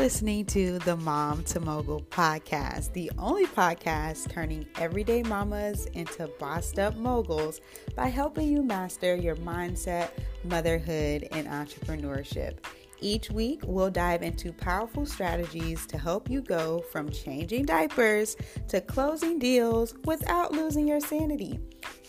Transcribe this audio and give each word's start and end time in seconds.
listening 0.00 0.46
to 0.46 0.78
the 0.78 0.96
Mom 0.96 1.44
to 1.44 1.60
Mogul 1.60 2.00
podcast, 2.00 2.90
the 2.94 3.12
only 3.18 3.44
podcast 3.44 4.30
turning 4.30 4.66
everyday 4.76 5.22
mamas 5.22 5.84
into 5.92 6.26
bossed 6.38 6.78
up 6.78 6.96
moguls 6.96 7.60
by 7.94 8.06
helping 8.06 8.48
you 8.48 8.62
master 8.62 9.14
your 9.14 9.36
mindset, 9.36 10.08
motherhood, 10.42 11.28
and 11.32 11.46
entrepreneurship. 11.46 12.54
Each 13.02 13.30
week, 13.30 13.62
we'll 13.64 13.90
dive 13.90 14.22
into 14.22 14.52
powerful 14.52 15.06
strategies 15.06 15.86
to 15.86 15.96
help 15.96 16.28
you 16.28 16.42
go 16.42 16.80
from 16.92 17.10
changing 17.10 17.64
diapers 17.64 18.36
to 18.68 18.80
closing 18.82 19.38
deals 19.38 19.94
without 20.04 20.52
losing 20.52 20.86
your 20.86 21.00
sanity. 21.00 21.58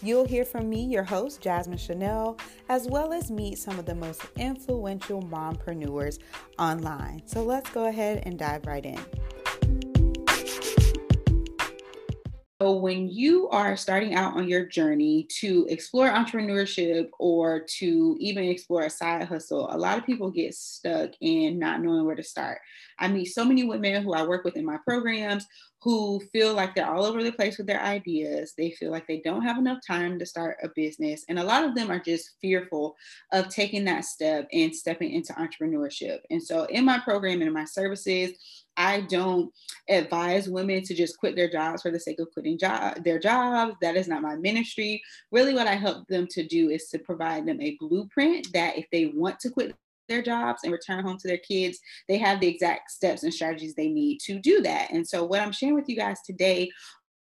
You'll 0.02 0.26
hear 0.26 0.44
from 0.44 0.70
me, 0.70 0.84
your 0.84 1.04
host, 1.04 1.40
Jasmine 1.40 1.78
Chanel, 1.78 2.38
as 2.68 2.88
well 2.88 3.14
as 3.14 3.32
meet 3.32 3.58
some 3.58 3.80
of 3.80 3.86
the 3.86 3.96
most 3.96 4.22
influential 4.36 5.22
mompreneurs 5.22 6.20
online. 6.60 7.22
So 7.26 7.44
let's 7.44 7.70
go 7.70 7.86
ahead 7.86 8.24
and 8.26 8.38
dive 8.38 8.66
right 8.66 8.86
in. 8.86 9.00
So, 12.62 12.74
when 12.74 13.10
you 13.10 13.50
are 13.50 13.76
starting 13.76 14.14
out 14.14 14.36
on 14.36 14.48
your 14.48 14.68
journey 14.68 15.26
to 15.40 15.66
explore 15.68 16.12
entrepreneurship 16.12 17.10
or 17.18 17.62
to 17.80 18.16
even 18.20 18.44
explore 18.44 18.84
a 18.84 18.90
side 18.92 19.24
hustle, 19.24 19.68
a 19.72 19.76
lot 19.76 19.98
of 19.98 20.06
people 20.06 20.30
get 20.30 20.54
stuck 20.54 21.10
in 21.22 21.58
not 21.58 21.82
knowing 21.82 22.06
where 22.06 22.14
to 22.14 22.22
start. 22.22 22.60
I 23.00 23.08
meet 23.08 23.26
so 23.26 23.44
many 23.44 23.64
women 23.64 24.04
who 24.04 24.14
I 24.14 24.28
work 24.28 24.46
with 24.46 24.58
in 24.58 24.66
my 24.66 24.78
programs 24.86 25.48
who 25.82 26.20
feel 26.32 26.54
like 26.54 26.76
they're 26.76 26.88
all 26.88 27.04
over 27.04 27.24
the 27.24 27.32
place 27.32 27.58
with 27.58 27.66
their 27.66 27.82
ideas. 27.82 28.54
They 28.56 28.70
feel 28.70 28.92
like 28.92 29.08
they 29.08 29.22
don't 29.22 29.42
have 29.42 29.58
enough 29.58 29.80
time 29.86 30.20
to 30.20 30.26
start 30.28 30.58
a 30.62 30.70
business. 30.76 31.26
And 31.28 31.40
a 31.40 31.44
lot 31.44 31.64
of 31.64 31.74
them 31.74 31.90
are 31.90 32.00
just 32.00 32.36
fearful 32.40 32.96
of 33.32 33.50
taking 33.50 33.86
that 33.86 34.06
step 34.06 34.48
and 34.54 34.76
stepping 34.76 35.14
into 35.14 35.34
entrepreneurship. 35.34 36.20
And 36.30 36.44
so, 36.44 36.66
in 36.66 36.86
my 36.86 37.00
program 37.00 37.42
and 37.42 37.48
in 37.48 37.54
my 37.54 37.66
services, 37.66 38.34
I 38.82 39.02
don't 39.02 39.54
advise 39.88 40.50
women 40.50 40.82
to 40.84 40.96
just 40.96 41.20
quit 41.20 41.36
their 41.36 41.50
jobs 41.50 41.84
for 41.84 41.92
the 41.92 42.00
sake 42.00 42.20
of 42.20 42.32
quitting 42.34 42.58
job, 42.58 43.04
their 43.04 43.20
jobs. 43.20 43.76
That 43.80 43.96
is 43.96 44.08
not 44.08 44.24
my 44.24 44.36
ministry. 44.36 45.04
Really, 45.32 45.54
what 45.54 45.68
I 45.68 45.76
help 45.76 46.08
them 46.08 46.26
to 46.32 46.44
do 46.44 46.72
is 46.72 46.88
to 46.88 46.98
provide 46.98 47.46
them 47.46 47.62
a 47.62 47.78
blueprint 47.80 48.52
that 48.54 48.80
if 48.80 48.88
they 48.92 49.14
want 49.14 49.40
to 49.42 49.52
quit 49.52 49.76
their 50.10 50.24
jobs 50.24 50.62
and 50.64 50.74
return 50.74 51.04
home 51.06 51.18
to 51.20 51.28
their 51.28 51.38
kids, 51.38 51.80
they 52.10 52.18
have 52.18 52.40
the 52.40 52.48
exact 52.48 52.90
steps 52.90 53.22
and 53.22 53.32
strategies 53.32 53.76
they 53.76 53.88
need 53.88 54.18
to 54.22 54.40
do 54.40 54.62
that. 54.64 54.92
And 54.92 55.08
so, 55.08 55.24
what 55.26 55.42
I'm 55.42 55.52
sharing 55.52 55.76
with 55.76 55.88
you 55.88 55.96
guys 55.96 56.18
today 56.26 56.72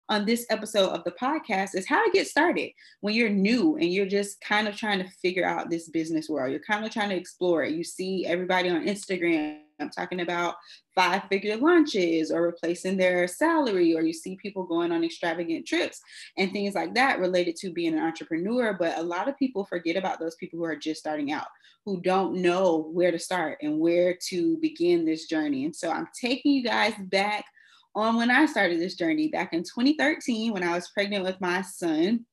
on 0.08 0.26
this 0.26 0.45
episode 0.52 0.90
of 0.90 1.04
the 1.04 1.12
podcast 1.12 1.73
is 1.73 1.88
how 1.88 2.04
to 2.06 2.12
get 2.12 2.28
started 2.28 2.70
when 3.02 3.16
you're 3.16 3.30
new 3.30 3.76
and 3.78 3.92
you're 3.92 4.06
just 4.06 4.40
kind 4.42 4.68
of 4.68 4.76
trying 4.76 5.00
to 5.00 5.10
figure 5.22 5.45
out 5.45 5.72
this 5.72 5.90
business 5.90 6.30
world. 6.30 6.52
You're 6.52 6.62
kind 6.62 6.86
of 6.86 6.92
trying 6.92 7.10
to 7.10 7.16
explore 7.16 7.64
it. 7.64 7.73
You 7.73 7.84
see 7.84 8.28
everybody 8.28 8.70
on 8.70 8.86
Instagram 8.86 9.62
I'm 9.80 9.90
talking 9.90 10.22
about 10.22 10.56
five 10.96 11.24
figure 11.30 11.58
lunches 11.58 12.32
or 12.32 12.42
replacing 12.42 12.98
their 12.98 13.28
salary, 13.28 13.96
or 13.96 14.02
you 14.02 14.14
see 14.14 14.38
people 14.42 14.64
going 14.64 14.92
on 14.92 15.04
extravagant 15.04 15.66
trips 15.66 16.02
and 16.38 16.52
things 16.52 16.76
like 16.76 16.94
that 16.96 17.20
related 17.20 17.56
to 17.58 17.72
being 17.72 17.94
an 17.94 18.04
entrepreneur. 18.04 18.74
But 18.74 18.98
a 18.98 19.04
lot 19.04 19.28
of 19.28 19.38
people 19.38 19.66
forget 19.66 19.96
about 19.96 20.20
those 20.20 20.36
people 20.36 20.60
who 20.60 20.66
are 20.66 20.76
just 20.76 21.00
starting 21.00 21.32
out, 21.32 21.48
who 21.86 22.02
don't 22.02 22.42
know 22.42 22.90
where 22.92 23.12
to 23.12 23.20
start 23.20 23.60
and 23.62 23.80
where 23.80 24.18
to 24.30 24.58
begin 24.58 25.06
this 25.06 25.28
journey. 25.28 25.66
And 25.66 25.76
so 25.76 25.90
I'm 25.92 26.08
taking 26.20 26.54
you 26.54 26.64
guys 26.64 26.94
back 26.98 27.46
on 27.96 28.18
when 28.18 28.32
I 28.32 28.46
started 28.46 28.80
this 28.80 28.96
journey 28.96 29.30
back 29.30 29.54
in 29.54 29.64
2013 29.64 30.54
when 30.54 30.64
I 30.64 30.74
was 30.74 30.90
pregnant 30.90 31.24
with 31.24 31.40
my 31.42 31.62
son. 31.62 32.26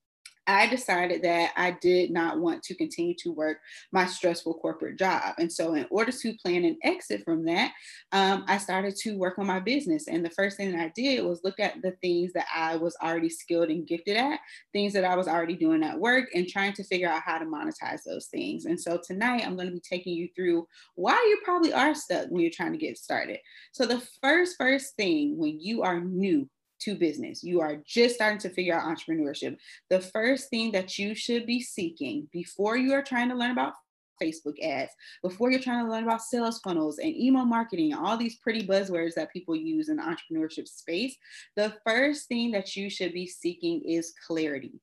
I 0.47 0.67
decided 0.67 1.21
that 1.23 1.51
I 1.57 1.71
did 1.81 2.09
not 2.09 2.39
want 2.39 2.63
to 2.63 2.75
continue 2.75 3.13
to 3.19 3.31
work 3.33 3.57
my 3.91 4.05
stressful 4.05 4.55
corporate 4.55 4.97
job. 4.97 5.35
And 5.37 5.51
so, 5.51 5.73
in 5.73 5.85
order 5.91 6.11
to 6.11 6.37
plan 6.37 6.63
an 6.63 6.77
exit 6.83 7.23
from 7.25 7.43
that, 7.45 7.73
um, 8.13 8.45
I 8.47 8.57
started 8.57 8.95
to 9.03 9.17
work 9.17 9.37
on 9.37 9.45
my 9.45 9.59
business. 9.59 10.07
And 10.07 10.23
the 10.23 10.29
first 10.29 10.55
thing 10.55 10.71
that 10.71 10.79
I 10.79 10.91
did 10.95 11.25
was 11.25 11.43
look 11.43 11.59
at 11.59 11.81
the 11.81 11.91
things 12.01 12.31
that 12.33 12.47
I 12.55 12.77
was 12.77 12.95
already 13.03 13.29
skilled 13.29 13.69
and 13.69 13.85
gifted 13.85 14.15
at, 14.15 14.39
things 14.71 14.93
that 14.93 15.03
I 15.03 15.15
was 15.17 15.27
already 15.27 15.55
doing 15.55 15.83
at 15.83 15.99
work, 15.99 16.29
and 16.33 16.47
trying 16.47 16.73
to 16.73 16.83
figure 16.83 17.09
out 17.09 17.23
how 17.25 17.37
to 17.37 17.45
monetize 17.45 18.03
those 18.05 18.27
things. 18.27 18.65
And 18.65 18.79
so, 18.79 18.99
tonight 19.05 19.43
I'm 19.45 19.55
going 19.55 19.67
to 19.67 19.73
be 19.73 19.81
taking 19.81 20.13
you 20.13 20.29
through 20.33 20.65
why 20.95 21.13
you 21.13 21.39
probably 21.43 21.73
are 21.73 21.93
stuck 21.93 22.29
when 22.29 22.41
you're 22.41 22.51
trying 22.51 22.71
to 22.71 22.77
get 22.77 22.97
started. 22.97 23.39
So, 23.73 23.85
the 23.85 24.01
first, 24.21 24.55
first 24.57 24.95
thing 24.95 25.37
when 25.37 25.59
you 25.59 25.83
are 25.83 25.99
new 25.99 26.49
to 26.79 26.95
business. 26.95 27.43
You 27.43 27.61
are 27.61 27.77
just 27.85 28.15
starting 28.15 28.39
to 28.39 28.49
figure 28.49 28.75
out 28.75 28.85
entrepreneurship. 28.85 29.57
The 29.89 30.01
first 30.01 30.49
thing 30.49 30.71
that 30.71 30.97
you 30.97 31.15
should 31.15 31.45
be 31.45 31.61
seeking 31.61 32.27
before 32.31 32.77
you 32.77 32.93
are 32.93 33.03
trying 33.03 33.29
to 33.29 33.35
learn 33.35 33.51
about 33.51 33.73
Facebook 34.21 34.59
ads, 34.63 34.91
before 35.21 35.51
you're 35.51 35.59
trying 35.59 35.85
to 35.85 35.91
learn 35.91 36.03
about 36.03 36.21
sales 36.21 36.59
funnels 36.59 36.97
and 36.99 37.15
email 37.15 37.45
marketing, 37.45 37.93
all 37.93 38.17
these 38.17 38.37
pretty 38.37 38.65
buzzwords 38.65 39.13
that 39.13 39.31
people 39.31 39.55
use 39.55 39.89
in 39.89 39.97
the 39.97 40.03
entrepreneurship 40.03 40.67
space, 40.67 41.15
the 41.55 41.73
first 41.85 42.27
thing 42.27 42.51
that 42.51 42.75
you 42.75 42.89
should 42.89 43.13
be 43.13 43.27
seeking 43.27 43.81
is 43.83 44.13
clarity. 44.25 44.79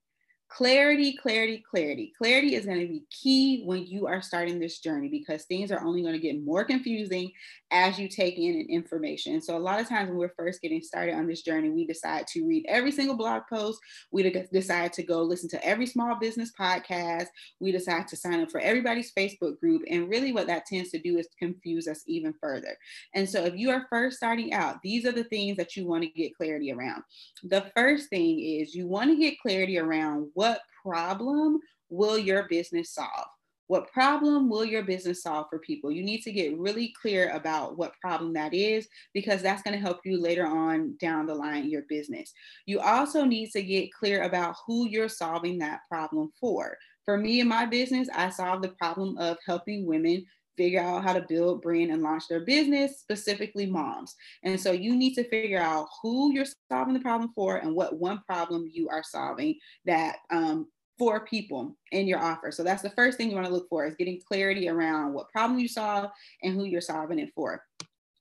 Clarity, 0.48 1.16
clarity, 1.16 1.64
clarity. 1.68 2.12
Clarity 2.16 2.54
is 2.54 2.64
going 2.64 2.78
to 2.78 2.86
be 2.86 3.02
key 3.10 3.62
when 3.64 3.86
you 3.86 4.06
are 4.06 4.22
starting 4.22 4.60
this 4.60 4.78
journey 4.78 5.08
because 5.08 5.44
things 5.44 5.72
are 5.72 5.82
only 5.84 6.00
going 6.00 6.12
to 6.12 6.20
get 6.20 6.44
more 6.44 6.64
confusing 6.64 7.32
as 7.72 7.98
you 7.98 8.08
take 8.08 8.38
in 8.38 8.64
information. 8.70 9.40
So, 9.40 9.56
a 9.56 9.58
lot 9.58 9.80
of 9.80 9.88
times 9.88 10.08
when 10.08 10.18
we're 10.18 10.34
first 10.36 10.62
getting 10.62 10.80
started 10.80 11.16
on 11.16 11.26
this 11.26 11.42
journey, 11.42 11.70
we 11.70 11.86
decide 11.86 12.28
to 12.28 12.46
read 12.46 12.64
every 12.68 12.92
single 12.92 13.16
blog 13.16 13.42
post. 13.52 13.80
We 14.12 14.30
decide 14.52 14.92
to 14.92 15.02
go 15.02 15.22
listen 15.22 15.48
to 15.50 15.66
every 15.66 15.86
small 15.86 16.14
business 16.20 16.52
podcast. 16.58 17.26
We 17.58 17.72
decide 17.72 18.06
to 18.08 18.16
sign 18.16 18.40
up 18.40 18.50
for 18.52 18.60
everybody's 18.60 19.12
Facebook 19.12 19.58
group. 19.58 19.82
And 19.90 20.08
really, 20.08 20.32
what 20.32 20.46
that 20.46 20.66
tends 20.66 20.90
to 20.90 21.00
do 21.00 21.18
is 21.18 21.26
confuse 21.36 21.88
us 21.88 22.04
even 22.06 22.32
further. 22.40 22.76
And 23.14 23.28
so, 23.28 23.44
if 23.44 23.56
you 23.56 23.70
are 23.70 23.86
first 23.90 24.18
starting 24.18 24.52
out, 24.52 24.76
these 24.84 25.04
are 25.04 25.12
the 25.12 25.24
things 25.24 25.56
that 25.56 25.74
you 25.74 25.84
want 25.88 26.04
to 26.04 26.10
get 26.10 26.36
clarity 26.36 26.70
around. 26.70 27.02
The 27.42 27.66
first 27.74 28.08
thing 28.08 28.38
is 28.38 28.74
you 28.74 28.86
want 28.86 29.10
to 29.10 29.16
get 29.16 29.40
clarity 29.40 29.78
around 29.78 30.28
what 30.34 30.43
what 30.44 30.60
problem 30.82 31.58
will 31.88 32.18
your 32.18 32.46
business 32.48 32.92
solve? 32.92 33.28
What 33.68 33.90
problem 33.90 34.50
will 34.50 34.66
your 34.66 34.82
business 34.82 35.22
solve 35.22 35.46
for 35.48 35.58
people? 35.58 35.90
You 35.90 36.02
need 36.02 36.20
to 36.24 36.32
get 36.32 36.58
really 36.58 36.92
clear 37.00 37.30
about 37.30 37.78
what 37.78 37.98
problem 37.98 38.34
that 38.34 38.52
is 38.52 38.86
because 39.14 39.40
that's 39.40 39.62
going 39.62 39.72
to 39.72 39.80
help 39.80 40.00
you 40.04 40.20
later 40.20 40.46
on 40.46 40.96
down 41.00 41.24
the 41.24 41.34
line 41.34 41.64
in 41.64 41.70
your 41.70 41.84
business. 41.88 42.30
You 42.66 42.80
also 42.80 43.24
need 43.24 43.52
to 43.52 43.62
get 43.62 43.90
clear 43.90 44.24
about 44.24 44.56
who 44.66 44.86
you're 44.86 45.08
solving 45.08 45.58
that 45.60 45.80
problem 45.90 46.30
for. 46.38 46.76
For 47.06 47.16
me 47.16 47.40
in 47.40 47.48
my 47.48 47.64
business, 47.64 48.10
I 48.14 48.28
solve 48.28 48.60
the 48.60 48.74
problem 48.78 49.16
of 49.16 49.38
helping 49.46 49.86
women 49.86 50.26
figure 50.56 50.80
out 50.80 51.04
how 51.04 51.12
to 51.12 51.24
build, 51.28 51.62
brand, 51.62 51.90
and 51.90 52.02
launch 52.02 52.28
their 52.28 52.44
business, 52.44 52.98
specifically 52.98 53.66
moms. 53.66 54.14
And 54.42 54.60
so 54.60 54.72
you 54.72 54.94
need 54.96 55.14
to 55.14 55.28
figure 55.28 55.60
out 55.60 55.88
who 56.02 56.32
you're 56.32 56.46
solving 56.70 56.94
the 56.94 57.00
problem 57.00 57.32
for 57.34 57.56
and 57.56 57.74
what 57.74 57.98
one 57.98 58.20
problem 58.26 58.68
you 58.72 58.88
are 58.88 59.02
solving 59.02 59.58
that 59.84 60.16
um, 60.30 60.68
for 60.98 61.24
people 61.26 61.76
in 61.92 62.06
your 62.06 62.20
offer. 62.20 62.50
So 62.50 62.62
that's 62.62 62.82
the 62.82 62.90
first 62.90 63.18
thing 63.18 63.28
you 63.28 63.34
want 63.34 63.46
to 63.46 63.52
look 63.52 63.68
for 63.68 63.84
is 63.84 63.96
getting 63.96 64.20
clarity 64.26 64.68
around 64.68 65.12
what 65.12 65.30
problem 65.30 65.58
you 65.58 65.68
solve 65.68 66.10
and 66.42 66.54
who 66.54 66.64
you're 66.64 66.80
solving 66.80 67.18
it 67.18 67.30
for. 67.34 67.62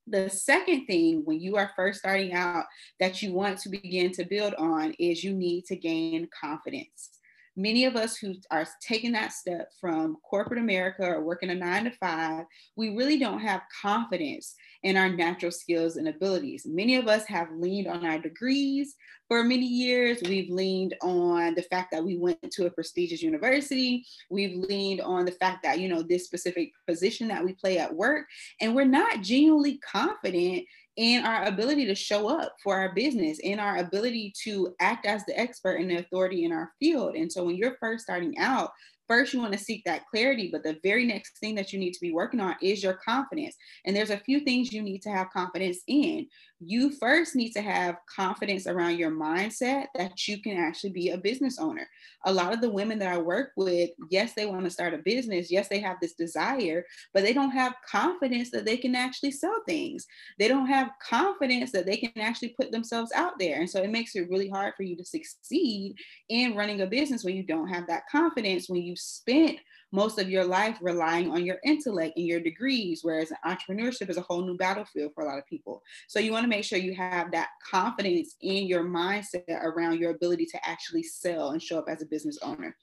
The 0.07 0.29
second 0.29 0.85
thing 0.85 1.21
when 1.23 1.39
you 1.39 1.55
are 1.55 1.71
first 1.75 1.99
starting 1.99 2.33
out 2.33 2.65
that 2.99 3.21
you 3.21 3.31
want 3.31 3.59
to 3.59 3.69
begin 3.69 4.11
to 4.13 4.25
build 4.25 4.53
on 4.55 4.93
is 4.99 5.23
you 5.23 5.33
need 5.33 5.65
to 5.65 5.77
gain 5.77 6.27
confidence 6.39 7.09
many 7.55 7.85
of 7.85 7.95
us 7.95 8.17
who 8.17 8.33
are 8.51 8.67
taking 8.81 9.11
that 9.13 9.31
step 9.31 9.71
from 9.79 10.17
corporate 10.27 10.59
America 10.59 11.05
or 11.05 11.23
working 11.23 11.49
a 11.49 11.55
nine 11.55 11.85
to 11.85 11.91
five, 11.91 12.45
we 12.75 12.95
really 12.95 13.17
don't 13.17 13.39
have 13.39 13.61
confidence 13.81 14.55
in 14.83 14.97
our 14.97 15.09
natural 15.09 15.51
skills 15.51 15.95
and 15.95 16.07
abilities. 16.07 16.65
Many 16.65 16.95
of 16.95 17.07
us 17.07 17.25
have 17.25 17.47
leaned 17.55 17.87
on 17.87 18.05
our 18.05 18.19
degrees 18.19 18.95
for 19.27 19.43
many 19.43 19.65
years. 19.65 20.19
We've 20.23 20.49
leaned 20.49 20.95
on 21.01 21.55
the 21.55 21.61
fact 21.63 21.91
that 21.91 22.03
we 22.03 22.17
went 22.17 22.51
to 22.51 22.65
a 22.65 22.71
prestigious 22.71 23.21
university. 23.21 24.05
We've 24.29 24.57
leaned 24.57 25.01
on 25.01 25.25
the 25.25 25.31
fact 25.31 25.63
that, 25.63 25.79
you 25.79 25.87
know, 25.87 26.01
this 26.01 26.25
specific 26.25 26.71
position 26.87 27.27
that 27.29 27.43
we 27.43 27.53
play 27.53 27.77
at 27.77 27.93
work, 27.93 28.25
and 28.59 28.75
we're 28.75 28.83
not 28.85 29.21
genuinely 29.21 29.77
confident 29.77 30.65
in 30.95 31.25
our 31.25 31.45
ability 31.45 31.85
to 31.85 31.95
show 31.95 32.29
up 32.29 32.55
for 32.63 32.77
our 32.77 32.93
business, 32.93 33.39
in 33.39 33.59
our 33.59 33.77
ability 33.77 34.33
to 34.43 34.73
act 34.79 35.05
as 35.05 35.25
the 35.25 35.37
expert 35.39 35.75
and 35.75 35.89
the 35.89 35.97
authority 35.97 36.45
in 36.45 36.51
our 36.51 36.71
field. 36.79 37.15
And 37.15 37.31
so 37.31 37.43
when 37.43 37.55
you're 37.55 37.77
first 37.79 38.03
starting 38.03 38.37
out, 38.37 38.71
first 39.07 39.33
you 39.33 39.39
want 39.39 39.53
to 39.53 39.59
seek 39.59 39.83
that 39.85 40.05
clarity 40.07 40.49
but 40.51 40.63
the 40.63 40.79
very 40.83 41.05
next 41.05 41.37
thing 41.39 41.55
that 41.55 41.73
you 41.73 41.79
need 41.79 41.93
to 41.93 42.01
be 42.01 42.11
working 42.11 42.39
on 42.39 42.55
is 42.61 42.83
your 42.83 42.93
confidence 42.93 43.55
and 43.85 43.95
there's 43.95 44.09
a 44.09 44.17
few 44.17 44.39
things 44.41 44.71
you 44.71 44.81
need 44.81 45.01
to 45.01 45.09
have 45.09 45.29
confidence 45.31 45.79
in 45.87 46.25
you 46.65 46.91
first 46.91 47.35
need 47.35 47.51
to 47.51 47.61
have 47.61 47.97
confidence 48.13 48.67
around 48.67 48.97
your 48.97 49.11
mindset 49.11 49.87
that 49.95 50.27
you 50.27 50.41
can 50.41 50.57
actually 50.57 50.91
be 50.91 51.09
a 51.09 51.17
business 51.17 51.59
owner. 51.59 51.87
A 52.25 52.33
lot 52.33 52.53
of 52.53 52.61
the 52.61 52.69
women 52.69 52.99
that 52.99 53.13
I 53.13 53.17
work 53.17 53.51
with, 53.57 53.89
yes, 54.09 54.33
they 54.33 54.45
want 54.45 54.63
to 54.63 54.69
start 54.69 54.93
a 54.93 54.99
business. 54.99 55.51
Yes, 55.51 55.67
they 55.67 55.79
have 55.79 55.97
this 56.01 56.13
desire, 56.13 56.85
but 57.13 57.23
they 57.23 57.33
don't 57.33 57.51
have 57.51 57.75
confidence 57.89 58.51
that 58.51 58.65
they 58.65 58.77
can 58.77 58.95
actually 58.95 59.31
sell 59.31 59.61
things. 59.67 60.05
They 60.39 60.47
don't 60.47 60.67
have 60.67 60.91
confidence 61.01 61.71
that 61.71 61.85
they 61.85 61.97
can 61.97 62.11
actually 62.21 62.55
put 62.59 62.71
themselves 62.71 63.11
out 63.13 63.33
there. 63.39 63.59
And 63.59 63.69
so 63.69 63.81
it 63.81 63.91
makes 63.91 64.15
it 64.15 64.29
really 64.29 64.49
hard 64.49 64.73
for 64.75 64.83
you 64.83 64.95
to 64.95 65.05
succeed 65.05 65.95
in 66.29 66.55
running 66.55 66.81
a 66.81 66.87
business 66.87 67.23
when 67.23 67.35
you 67.35 67.43
don't 67.43 67.67
have 67.67 67.87
that 67.87 68.03
confidence, 68.09 68.69
when 68.69 68.81
you 68.81 68.92
spent 68.95 69.59
most 69.93 70.17
of 70.17 70.27
your 70.27 70.43
life 70.43 70.77
relying 70.81 71.29
on 71.29 71.45
your 71.45 71.57
intellect 71.63 72.17
and 72.17 72.25
your 72.25 72.39
degrees, 72.39 73.01
whereas 73.03 73.31
entrepreneurship 73.45 74.09
is 74.09 74.17
a 74.17 74.21
whole 74.21 74.43
new 74.43 74.57
battlefield 74.57 75.11
for 75.13 75.23
a 75.23 75.27
lot 75.27 75.37
of 75.37 75.45
people. 75.45 75.83
So 76.07 76.19
you 76.19 76.31
want 76.31 76.43
to 76.43 76.49
make 76.49 76.63
sure 76.63 76.79
you 76.79 76.95
have 76.95 77.31
that 77.31 77.49
confidence 77.69 78.35
in 78.41 78.65
your 78.65 78.83
mindset 78.83 79.43
around 79.49 79.99
your 79.99 80.11
ability 80.11 80.47
to 80.47 80.67
actually 80.67 81.03
sell 81.03 81.51
and 81.51 81.61
show 81.61 81.77
up 81.77 81.85
as 81.87 82.01
a 82.01 82.07
business 82.07 82.39
owner. 82.41 82.75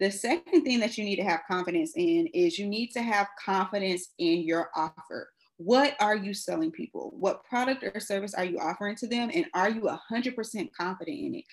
The 0.00 0.10
second 0.10 0.64
thing 0.64 0.80
that 0.80 0.98
you 0.98 1.04
need 1.04 1.16
to 1.16 1.24
have 1.24 1.40
confidence 1.48 1.92
in 1.94 2.26
is 2.28 2.58
you 2.58 2.66
need 2.66 2.88
to 2.88 3.02
have 3.02 3.28
confidence 3.44 4.08
in 4.18 4.42
your 4.42 4.70
offer. 4.74 5.30
What 5.58 5.96
are 6.00 6.16
you 6.16 6.34
selling 6.34 6.70
people? 6.70 7.12
What 7.18 7.44
product 7.44 7.82
or 7.82 7.98
service 7.98 8.32
are 8.34 8.44
you 8.44 8.60
offering 8.60 8.94
to 8.96 9.08
them? 9.08 9.30
And 9.34 9.46
are 9.54 9.68
you 9.68 9.82
100% 10.12 10.70
confident 10.72 11.18
in 11.18 11.34
it? 11.36 11.44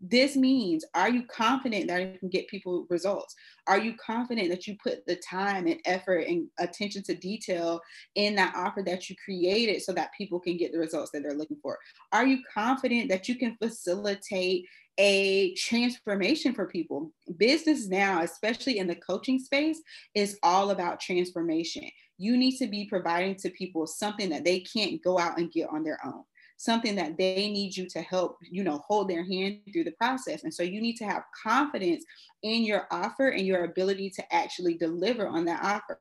This 0.00 0.36
means, 0.36 0.84
are 0.94 1.10
you 1.10 1.24
confident 1.24 1.88
that 1.88 2.00
you 2.00 2.18
can 2.18 2.28
get 2.28 2.48
people 2.48 2.86
results? 2.88 3.34
Are 3.66 3.78
you 3.78 3.94
confident 3.94 4.48
that 4.50 4.66
you 4.66 4.76
put 4.82 5.04
the 5.06 5.16
time 5.16 5.66
and 5.66 5.80
effort 5.84 6.26
and 6.28 6.48
attention 6.58 7.02
to 7.04 7.14
detail 7.14 7.80
in 8.14 8.34
that 8.36 8.54
offer 8.54 8.82
that 8.82 9.10
you 9.10 9.16
created 9.22 9.82
so 9.82 9.92
that 9.92 10.12
people 10.16 10.38
can 10.38 10.56
get 10.56 10.72
the 10.72 10.78
results 10.78 11.10
that 11.12 11.22
they're 11.22 11.34
looking 11.34 11.58
for? 11.62 11.78
Are 12.12 12.26
you 12.26 12.38
confident 12.52 13.08
that 13.08 13.28
you 13.28 13.36
can 13.36 13.56
facilitate 13.56 14.66
a 14.98 15.54
transformation 15.54 16.54
for 16.54 16.66
people? 16.66 17.10
Business 17.36 17.88
now, 17.88 18.22
especially 18.22 18.78
in 18.78 18.86
the 18.86 18.96
coaching 18.96 19.38
space, 19.38 19.80
is 20.14 20.38
all 20.42 20.70
about 20.70 21.00
transformation. 21.00 21.84
You 22.18 22.36
need 22.36 22.56
to 22.58 22.66
be 22.66 22.86
providing 22.86 23.36
to 23.36 23.50
people 23.50 23.86
something 23.86 24.28
that 24.30 24.44
they 24.44 24.60
can't 24.60 25.02
go 25.02 25.18
out 25.18 25.38
and 25.38 25.50
get 25.52 25.68
on 25.70 25.82
their 25.82 25.98
own 26.04 26.24
something 26.58 26.96
that 26.96 27.16
they 27.16 27.50
need 27.50 27.76
you 27.76 27.88
to 27.88 28.02
help, 28.02 28.36
you 28.42 28.64
know, 28.64 28.82
hold 28.86 29.08
their 29.08 29.24
hand 29.24 29.60
through 29.72 29.84
the 29.84 29.92
process. 29.92 30.42
And 30.42 30.52
so 30.52 30.64
you 30.64 30.80
need 30.82 30.96
to 30.96 31.04
have 31.04 31.22
confidence 31.42 32.04
in 32.42 32.64
your 32.64 32.86
offer 32.90 33.28
and 33.28 33.46
your 33.46 33.64
ability 33.64 34.10
to 34.10 34.34
actually 34.34 34.74
deliver 34.74 35.26
on 35.26 35.44
that 35.46 35.62
offer. 35.62 36.00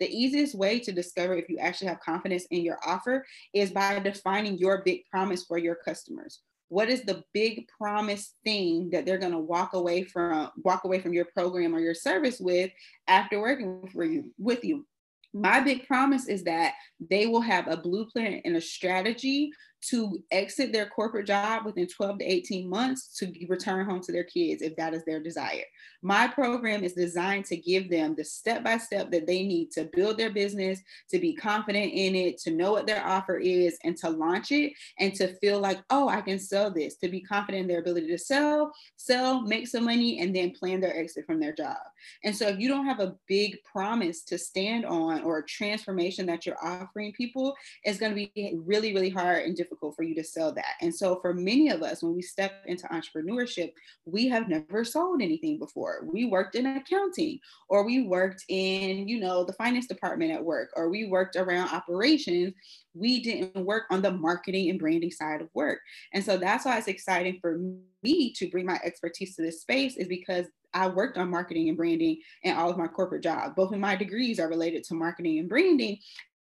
The 0.00 0.08
easiest 0.08 0.54
way 0.54 0.80
to 0.80 0.92
discover 0.92 1.34
if 1.36 1.48
you 1.48 1.58
actually 1.58 1.88
have 1.88 2.00
confidence 2.00 2.46
in 2.50 2.62
your 2.62 2.78
offer 2.84 3.24
is 3.52 3.70
by 3.70 3.98
defining 3.98 4.56
your 4.56 4.82
big 4.82 5.02
promise 5.10 5.44
for 5.44 5.58
your 5.58 5.76
customers 5.76 6.40
what 6.70 6.90
is 6.90 7.02
the 7.04 7.24
big 7.32 7.66
promise 7.66 8.34
thing 8.44 8.90
that 8.90 9.06
they're 9.06 9.16
going 9.16 9.32
to 9.32 9.38
walk 9.38 9.72
away 9.72 10.04
from 10.04 10.50
walk 10.58 10.84
away 10.84 11.00
from 11.00 11.14
your 11.14 11.24
program 11.24 11.74
or 11.74 11.80
your 11.80 11.94
service 11.94 12.38
with 12.40 12.70
after 13.06 13.40
working 13.40 13.88
for 13.90 14.04
you 14.04 14.30
with 14.38 14.62
you 14.64 14.86
my 15.34 15.60
big 15.60 15.86
promise 15.86 16.26
is 16.26 16.44
that 16.44 16.74
they 17.10 17.26
will 17.26 17.40
have 17.40 17.68
a 17.68 17.76
blueprint 17.76 18.42
and 18.44 18.56
a 18.56 18.60
strategy 18.60 19.50
to 19.80 20.22
exit 20.30 20.72
their 20.72 20.86
corporate 20.86 21.26
job 21.26 21.64
within 21.64 21.86
12 21.86 22.18
to 22.18 22.24
18 22.24 22.68
months 22.68 23.16
to 23.18 23.32
return 23.48 23.86
home 23.86 24.00
to 24.00 24.12
their 24.12 24.24
kids 24.24 24.62
if 24.62 24.76
that 24.76 24.94
is 24.94 25.04
their 25.04 25.20
desire. 25.20 25.64
My 26.02 26.28
program 26.28 26.84
is 26.84 26.92
designed 26.92 27.44
to 27.46 27.56
give 27.56 27.90
them 27.90 28.14
the 28.14 28.24
step 28.24 28.64
by 28.64 28.78
step 28.78 29.10
that 29.10 29.26
they 29.26 29.42
need 29.44 29.70
to 29.72 29.88
build 29.92 30.18
their 30.18 30.30
business, 30.30 30.80
to 31.10 31.18
be 31.18 31.34
confident 31.34 31.92
in 31.92 32.14
it, 32.14 32.38
to 32.38 32.50
know 32.50 32.72
what 32.72 32.86
their 32.86 33.04
offer 33.04 33.36
is, 33.38 33.78
and 33.84 33.96
to 33.98 34.10
launch 34.10 34.52
it 34.52 34.72
and 34.98 35.14
to 35.14 35.34
feel 35.38 35.60
like, 35.60 35.78
oh, 35.90 36.08
I 36.08 36.20
can 36.20 36.38
sell 36.38 36.70
this, 36.70 36.96
to 36.96 37.08
be 37.08 37.20
confident 37.20 37.62
in 37.62 37.68
their 37.68 37.80
ability 37.80 38.08
to 38.08 38.18
sell, 38.18 38.72
sell, 38.96 39.42
make 39.42 39.66
some 39.66 39.84
money, 39.84 40.20
and 40.20 40.34
then 40.34 40.52
plan 40.52 40.80
their 40.80 40.96
exit 40.96 41.26
from 41.26 41.40
their 41.40 41.52
job. 41.52 41.76
And 42.24 42.34
so 42.34 42.48
if 42.48 42.58
you 42.58 42.68
don't 42.68 42.86
have 42.86 43.00
a 43.00 43.16
big 43.26 43.58
promise 43.64 44.22
to 44.24 44.38
stand 44.38 44.84
on 44.86 45.22
or 45.22 45.38
a 45.38 45.46
transformation 45.46 46.26
that 46.26 46.46
you're 46.46 46.62
offering 46.62 47.12
people, 47.12 47.56
it's 47.84 47.98
going 47.98 48.12
to 48.12 48.28
be 48.32 48.54
really, 48.64 48.94
really 48.94 49.10
hard 49.10 49.44
and 49.44 49.56
difficult 49.56 49.67
for 49.76 50.02
you 50.02 50.14
to 50.14 50.24
sell 50.24 50.52
that. 50.52 50.74
And 50.80 50.94
so 50.94 51.20
for 51.20 51.34
many 51.34 51.70
of 51.70 51.82
us, 51.82 52.02
when 52.02 52.14
we 52.14 52.22
step 52.22 52.62
into 52.66 52.86
entrepreneurship, 52.88 53.72
we 54.04 54.28
have 54.28 54.48
never 54.48 54.84
sold 54.84 55.22
anything 55.22 55.58
before. 55.58 56.04
We 56.04 56.26
worked 56.26 56.54
in 56.54 56.66
accounting 56.66 57.40
or 57.68 57.84
we 57.84 58.02
worked 58.06 58.44
in, 58.48 59.08
you 59.08 59.20
know, 59.20 59.44
the 59.44 59.52
finance 59.54 59.86
department 59.86 60.32
at 60.32 60.44
work 60.44 60.70
or 60.76 60.88
we 60.88 61.06
worked 61.06 61.36
around 61.36 61.70
operations. 61.70 62.54
We 62.94 63.22
didn't 63.22 63.64
work 63.64 63.84
on 63.90 64.02
the 64.02 64.12
marketing 64.12 64.70
and 64.70 64.78
branding 64.78 65.10
side 65.10 65.40
of 65.40 65.48
work. 65.54 65.80
And 66.12 66.24
so 66.24 66.36
that's 66.36 66.64
why 66.64 66.78
it's 66.78 66.88
exciting 66.88 67.38
for 67.40 67.58
me 68.02 68.32
to 68.34 68.48
bring 68.48 68.66
my 68.66 68.80
expertise 68.84 69.36
to 69.36 69.42
this 69.42 69.60
space 69.60 69.96
is 69.96 70.08
because 70.08 70.46
I 70.74 70.86
worked 70.86 71.16
on 71.16 71.30
marketing 71.30 71.68
and 71.68 71.76
branding 71.76 72.20
and 72.44 72.58
all 72.58 72.70
of 72.70 72.76
my 72.76 72.86
corporate 72.86 73.22
jobs. 73.22 73.54
Both 73.56 73.72
of 73.72 73.78
my 73.78 73.96
degrees 73.96 74.38
are 74.38 74.48
related 74.48 74.84
to 74.84 74.94
marketing 74.94 75.38
and 75.38 75.48
branding. 75.48 75.98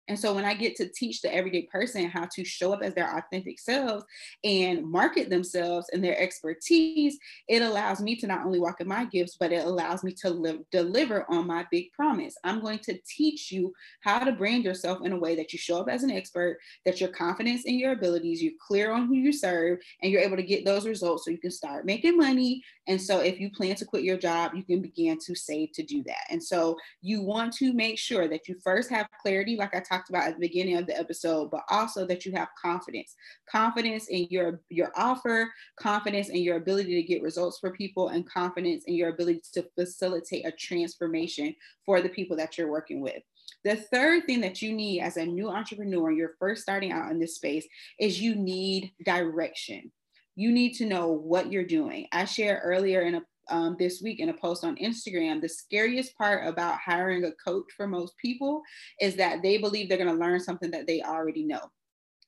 And 0.09 0.19
so 0.19 0.33
when 0.33 0.43
I 0.43 0.55
get 0.55 0.75
to 0.77 0.89
teach 0.89 1.21
the 1.21 1.33
everyday 1.33 1.67
person 1.71 2.09
how 2.09 2.27
to 2.33 2.43
show 2.43 2.73
up 2.73 2.81
as 2.81 2.95
their 2.95 3.15
authentic 3.15 3.59
selves 3.59 4.03
and 4.43 4.83
market 4.83 5.29
themselves 5.29 5.87
and 5.93 6.03
their 6.03 6.19
expertise, 6.19 7.17
it 7.47 7.61
allows 7.61 8.01
me 8.01 8.15
to 8.17 8.27
not 8.27 8.43
only 8.43 8.59
walk 8.59 8.81
in 8.81 8.87
my 8.87 9.05
gifts, 9.05 9.37
but 9.39 9.53
it 9.53 9.65
allows 9.65 10.03
me 10.03 10.11
to 10.13 10.31
live, 10.31 10.57
deliver 10.71 11.25
on 11.29 11.45
my 11.45 11.65
big 11.71 11.91
promise. 11.93 12.35
I'm 12.43 12.59
going 12.59 12.79
to 12.79 12.97
teach 13.07 13.51
you 13.51 13.71
how 14.01 14.19
to 14.19 14.31
brand 14.31 14.65
yourself 14.65 15.05
in 15.05 15.13
a 15.13 15.19
way 15.19 15.35
that 15.35 15.53
you 15.53 15.59
show 15.59 15.79
up 15.79 15.89
as 15.89 16.01
an 16.01 16.11
expert, 16.11 16.57
that 16.85 16.99
you're 16.99 17.09
confident 17.09 17.61
in 17.65 17.77
your 17.77 17.91
abilities, 17.91 18.41
you're 18.41 18.53
clear 18.67 18.91
on 18.91 19.05
who 19.05 19.13
you 19.13 19.31
serve, 19.31 19.77
and 20.01 20.11
you're 20.11 20.21
able 20.21 20.37
to 20.37 20.43
get 20.43 20.65
those 20.65 20.87
results 20.87 21.25
so 21.25 21.31
you 21.31 21.37
can 21.37 21.51
start 21.51 21.85
making 21.85 22.17
money. 22.17 22.63
And 22.87 22.99
so 22.99 23.19
if 23.19 23.39
you 23.39 23.51
plan 23.51 23.75
to 23.75 23.85
quit 23.85 24.03
your 24.03 24.17
job, 24.17 24.53
you 24.55 24.63
can 24.63 24.81
begin 24.81 25.19
to 25.19 25.35
save 25.35 25.71
to 25.73 25.83
do 25.83 26.03
that. 26.07 26.23
And 26.31 26.43
so 26.43 26.77
you 27.03 27.21
want 27.21 27.53
to 27.57 27.73
make 27.73 27.99
sure 27.99 28.27
that 28.27 28.47
you 28.47 28.55
first 28.63 28.89
have 28.89 29.07
clarity, 29.21 29.55
like 29.55 29.75
I 29.75 29.79
talked 29.79 29.98
talked 29.99 30.09
about 30.09 30.27
at 30.27 30.35
the 30.35 30.47
beginning 30.47 30.77
of 30.77 30.87
the 30.87 30.97
episode, 30.97 31.51
but 31.51 31.63
also 31.69 32.05
that 32.05 32.25
you 32.25 32.31
have 32.31 32.47
confidence, 32.61 33.15
confidence 33.49 34.07
in 34.07 34.27
your 34.29 34.61
your 34.69 34.91
offer, 34.95 35.51
confidence 35.79 36.29
in 36.29 36.37
your 36.37 36.57
ability 36.57 36.95
to 36.95 37.07
get 37.07 37.21
results 37.21 37.59
for 37.59 37.71
people, 37.71 38.09
and 38.09 38.29
confidence 38.29 38.85
in 38.87 38.95
your 38.95 39.09
ability 39.09 39.41
to 39.53 39.65
facilitate 39.75 40.45
a 40.45 40.51
transformation 40.51 41.53
for 41.85 42.01
the 42.01 42.09
people 42.09 42.37
that 42.37 42.57
you're 42.57 42.71
working 42.71 43.01
with. 43.01 43.21
The 43.63 43.75
third 43.75 44.25
thing 44.25 44.41
that 44.41 44.61
you 44.61 44.73
need 44.73 45.01
as 45.01 45.17
a 45.17 45.25
new 45.25 45.49
entrepreneur, 45.49 46.11
you're 46.11 46.35
first 46.39 46.61
starting 46.61 46.91
out 46.91 47.11
in 47.11 47.19
this 47.19 47.35
space, 47.35 47.67
is 47.99 48.21
you 48.21 48.35
need 48.35 48.91
direction. 49.03 49.91
You 50.35 50.51
need 50.51 50.75
to 50.75 50.85
know 50.85 51.07
what 51.07 51.51
you're 51.51 51.65
doing. 51.65 52.07
I 52.13 52.23
shared 52.23 52.61
earlier 52.63 53.01
in 53.01 53.15
a 53.15 53.23
um, 53.49 53.75
this 53.77 54.01
week 54.01 54.19
in 54.19 54.29
a 54.29 54.33
post 54.33 54.63
on 54.63 54.75
Instagram. 54.77 55.41
The 55.41 55.49
scariest 55.49 56.17
part 56.17 56.47
about 56.47 56.79
hiring 56.79 57.25
a 57.25 57.31
coach 57.33 57.65
for 57.75 57.87
most 57.87 58.17
people 58.17 58.61
is 58.99 59.15
that 59.15 59.41
they 59.41 59.57
believe 59.57 59.89
they're 59.89 59.97
going 59.97 60.13
to 60.13 60.25
learn 60.25 60.39
something 60.39 60.71
that 60.71 60.87
they 60.87 61.01
already 61.01 61.43
know. 61.43 61.71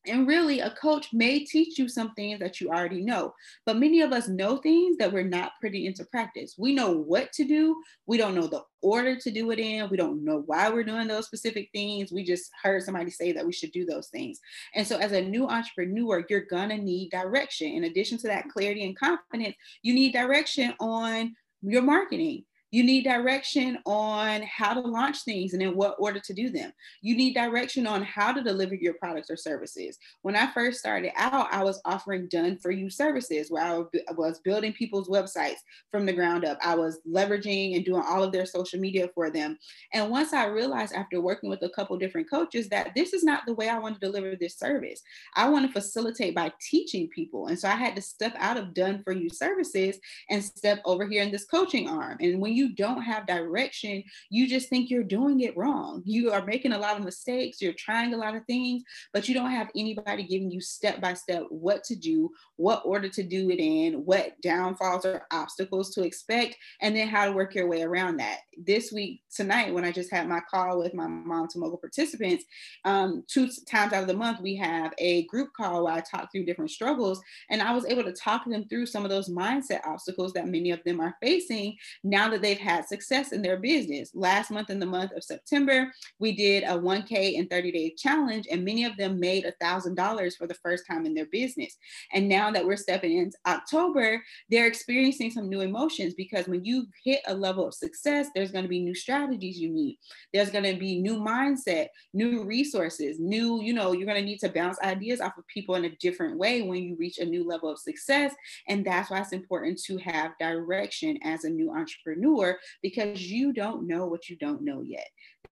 And 0.07 0.27
really, 0.27 0.61
a 0.61 0.71
coach 0.71 1.09
may 1.13 1.45
teach 1.45 1.77
you 1.77 1.87
some 1.87 2.13
things 2.15 2.39
that 2.39 2.59
you 2.59 2.69
already 2.69 3.01
know, 3.01 3.35
but 3.67 3.77
many 3.77 4.01
of 4.01 4.11
us 4.11 4.27
know 4.27 4.57
things 4.57 4.97
that 4.97 5.13
we're 5.13 5.23
not 5.23 5.51
putting 5.61 5.85
into 5.85 6.05
practice. 6.05 6.55
We 6.57 6.73
know 6.73 6.91
what 6.91 7.31
to 7.33 7.45
do, 7.45 7.79
we 8.07 8.17
don't 8.17 8.33
know 8.33 8.47
the 8.47 8.63
order 8.81 9.15
to 9.15 9.31
do 9.31 9.51
it 9.51 9.59
in, 9.59 9.89
we 9.89 9.97
don't 9.97 10.25
know 10.25 10.41
why 10.47 10.69
we're 10.69 10.83
doing 10.83 11.07
those 11.07 11.27
specific 11.27 11.69
things. 11.71 12.11
We 12.11 12.23
just 12.23 12.49
heard 12.63 12.81
somebody 12.81 13.11
say 13.11 13.31
that 13.33 13.45
we 13.45 13.53
should 13.53 13.71
do 13.71 13.85
those 13.85 14.07
things. 14.07 14.39
And 14.73 14.87
so, 14.87 14.97
as 14.97 15.11
a 15.11 15.21
new 15.21 15.47
entrepreneur, 15.47 16.25
you're 16.27 16.45
gonna 16.49 16.77
need 16.77 17.11
direction. 17.11 17.67
In 17.67 17.83
addition 17.83 18.17
to 18.19 18.27
that 18.27 18.49
clarity 18.49 18.83
and 18.83 18.97
confidence, 18.97 19.55
you 19.83 19.93
need 19.93 20.13
direction 20.13 20.73
on 20.79 21.35
your 21.61 21.83
marketing 21.83 22.43
you 22.71 22.83
need 22.83 23.03
direction 23.03 23.77
on 23.85 24.41
how 24.43 24.73
to 24.73 24.79
launch 24.79 25.23
things 25.23 25.53
and 25.53 25.61
in 25.61 25.75
what 25.75 25.95
order 25.99 26.19
to 26.19 26.33
do 26.33 26.49
them. 26.49 26.71
You 27.01 27.15
need 27.15 27.33
direction 27.33 27.85
on 27.85 28.01
how 28.01 28.31
to 28.31 28.41
deliver 28.41 28.75
your 28.75 28.93
products 28.95 29.29
or 29.29 29.35
services. 29.35 29.97
When 30.21 30.35
I 30.35 30.51
first 30.53 30.79
started 30.79 31.11
out, 31.17 31.53
I 31.53 31.63
was 31.63 31.81
offering 31.85 32.27
done 32.29 32.57
for 32.57 32.71
you 32.71 32.89
services 32.89 33.51
where 33.51 33.63
I 33.63 33.83
was 34.15 34.39
building 34.39 34.73
people's 34.73 35.09
websites 35.09 35.59
from 35.91 36.05
the 36.05 36.13
ground 36.13 36.45
up. 36.45 36.57
I 36.63 36.75
was 36.75 36.99
leveraging 37.07 37.75
and 37.75 37.85
doing 37.85 38.03
all 38.07 38.23
of 38.23 38.31
their 38.31 38.45
social 38.45 38.79
media 38.79 39.09
for 39.13 39.29
them. 39.29 39.57
And 39.93 40.09
once 40.09 40.33
I 40.33 40.45
realized 40.45 40.93
after 40.93 41.19
working 41.21 41.49
with 41.49 41.61
a 41.63 41.69
couple 41.69 41.97
different 41.97 42.29
coaches 42.29 42.69
that 42.69 42.91
this 42.95 43.13
is 43.13 43.23
not 43.23 43.43
the 43.45 43.53
way 43.53 43.67
I 43.67 43.79
want 43.79 43.95
to 43.95 44.05
deliver 44.05 44.35
this 44.35 44.57
service, 44.57 45.01
I 45.35 45.49
want 45.49 45.65
to 45.67 45.73
facilitate 45.73 46.35
by 46.35 46.53
teaching 46.61 47.09
people. 47.09 47.47
And 47.47 47.59
so 47.59 47.67
I 47.67 47.75
had 47.75 47.95
to 47.97 48.01
step 48.01 48.33
out 48.37 48.57
of 48.57 48.73
done 48.73 49.01
for 49.03 49.11
you 49.11 49.29
services 49.29 49.99
and 50.29 50.43
step 50.43 50.81
over 50.85 51.05
here 51.05 51.21
in 51.21 51.31
this 51.31 51.45
coaching 51.45 51.89
arm. 51.89 52.17
And 52.21 52.39
when 52.39 52.53
you 52.53 52.60
you 52.61 52.75
don't 52.75 53.01
have 53.01 53.25
direction, 53.25 54.03
you 54.29 54.47
just 54.47 54.69
think 54.69 54.89
you're 54.89 55.03
doing 55.03 55.41
it 55.41 55.57
wrong. 55.57 56.03
You 56.05 56.31
are 56.31 56.45
making 56.45 56.73
a 56.73 56.77
lot 56.77 56.97
of 56.97 57.03
mistakes, 57.03 57.61
you're 57.61 57.73
trying 57.73 58.13
a 58.13 58.17
lot 58.17 58.35
of 58.35 58.45
things, 58.45 58.83
but 59.13 59.27
you 59.27 59.33
don't 59.33 59.49
have 59.51 59.69
anybody 59.75 60.23
giving 60.23 60.51
you 60.51 60.61
step 60.61 61.01
by 61.01 61.15
step 61.15 61.43
what 61.49 61.83
to 61.85 61.95
do, 61.95 62.29
what 62.57 62.83
order 62.85 63.09
to 63.09 63.23
do 63.23 63.49
it 63.49 63.59
in, 63.59 64.05
what 64.05 64.39
downfalls 64.41 65.05
or 65.05 65.25
obstacles 65.31 65.89
to 65.95 66.03
expect, 66.03 66.55
and 66.81 66.95
then 66.95 67.07
how 67.07 67.25
to 67.25 67.31
work 67.31 67.55
your 67.55 67.67
way 67.67 67.81
around 67.81 68.17
that. 68.17 68.39
This 68.55 68.91
week, 68.91 69.21
tonight, 69.35 69.73
when 69.73 69.85
I 69.85 69.91
just 69.91 70.11
had 70.11 70.29
my 70.29 70.41
call 70.49 70.79
with 70.79 70.93
my 70.93 71.07
mom 71.07 71.47
to 71.49 71.59
Mogul 71.59 71.77
participants, 71.77 72.45
um, 72.85 73.23
two 73.27 73.49
times 73.67 73.93
out 73.93 74.03
of 74.03 74.07
the 74.07 74.13
month, 74.13 74.39
we 74.41 74.55
have 74.57 74.93
a 74.99 75.25
group 75.25 75.49
call 75.57 75.85
where 75.85 75.93
I 75.93 76.01
talk 76.01 76.31
through 76.31 76.45
different 76.45 76.69
struggles. 76.69 77.21
And 77.49 77.61
I 77.61 77.73
was 77.73 77.85
able 77.85 78.03
to 78.03 78.13
talk 78.13 78.45
them 78.45 78.67
through 78.67 78.85
some 78.85 79.03
of 79.03 79.09
those 79.09 79.29
mindset 79.29 79.81
obstacles 79.85 80.33
that 80.33 80.47
many 80.47 80.69
of 80.69 80.83
them 80.83 80.99
are 80.99 81.15
facing 81.21 81.77
now 82.03 82.29
that 82.29 82.41
they 82.41 82.50
they've 82.51 82.59
had 82.59 82.85
success 82.85 83.31
in 83.31 83.41
their 83.41 83.55
business. 83.55 84.11
Last 84.13 84.51
month, 84.51 84.69
in 84.69 84.79
the 84.79 84.85
month 84.85 85.13
of 85.13 85.23
September, 85.23 85.93
we 86.19 86.33
did 86.33 86.63
a 86.63 86.77
1K 86.77 87.39
and 87.39 87.49
30 87.49 87.71
day 87.71 87.95
challenge, 87.97 88.45
and 88.51 88.65
many 88.65 88.83
of 88.83 88.97
them 88.97 89.19
made 89.19 89.45
$1,000 89.61 90.37
for 90.37 90.47
the 90.47 90.53
first 90.55 90.85
time 90.85 91.05
in 91.05 91.13
their 91.13 91.27
business. 91.27 91.77
And 92.11 92.27
now 92.27 92.51
that 92.51 92.65
we're 92.65 92.75
stepping 92.75 93.17
into 93.17 93.37
October, 93.47 94.21
they're 94.49 94.67
experiencing 94.67 95.31
some 95.31 95.47
new 95.47 95.61
emotions 95.61 96.13
because 96.13 96.47
when 96.47 96.65
you 96.65 96.87
hit 97.05 97.21
a 97.27 97.33
level 97.33 97.65
of 97.65 97.73
success, 97.73 98.27
there's 98.35 98.51
going 98.51 98.65
to 98.65 98.69
be 98.69 98.79
new 98.79 98.95
strategies 98.95 99.57
you 99.57 99.69
need. 99.69 99.97
There's 100.33 100.49
going 100.49 100.65
to 100.65 100.77
be 100.77 100.99
new 100.99 101.17
mindset, 101.17 101.87
new 102.13 102.43
resources, 102.43 103.17
new, 103.17 103.61
you 103.61 103.73
know, 103.73 103.93
you're 103.93 104.07
going 104.07 104.19
to 104.19 104.25
need 104.25 104.39
to 104.39 104.49
bounce 104.49 104.77
ideas 104.81 105.21
off 105.21 105.37
of 105.37 105.47
people 105.47 105.75
in 105.75 105.85
a 105.85 105.95
different 106.01 106.37
way 106.37 106.63
when 106.63 106.83
you 106.83 106.97
reach 106.99 107.19
a 107.19 107.25
new 107.25 107.47
level 107.47 107.69
of 107.69 107.79
success. 107.79 108.33
And 108.67 108.85
that's 108.85 109.09
why 109.09 109.21
it's 109.21 109.31
important 109.31 109.81
to 109.83 109.97
have 109.99 110.37
direction 110.37 111.17
as 111.23 111.45
a 111.45 111.49
new 111.49 111.71
entrepreneur 111.71 112.40
because 112.81 113.29
you 113.29 113.53
don't 113.53 113.87
know 113.87 114.05
what 114.05 114.29
you 114.29 114.35
don't 114.37 114.61
know 114.61 114.81
yet. 114.81 115.07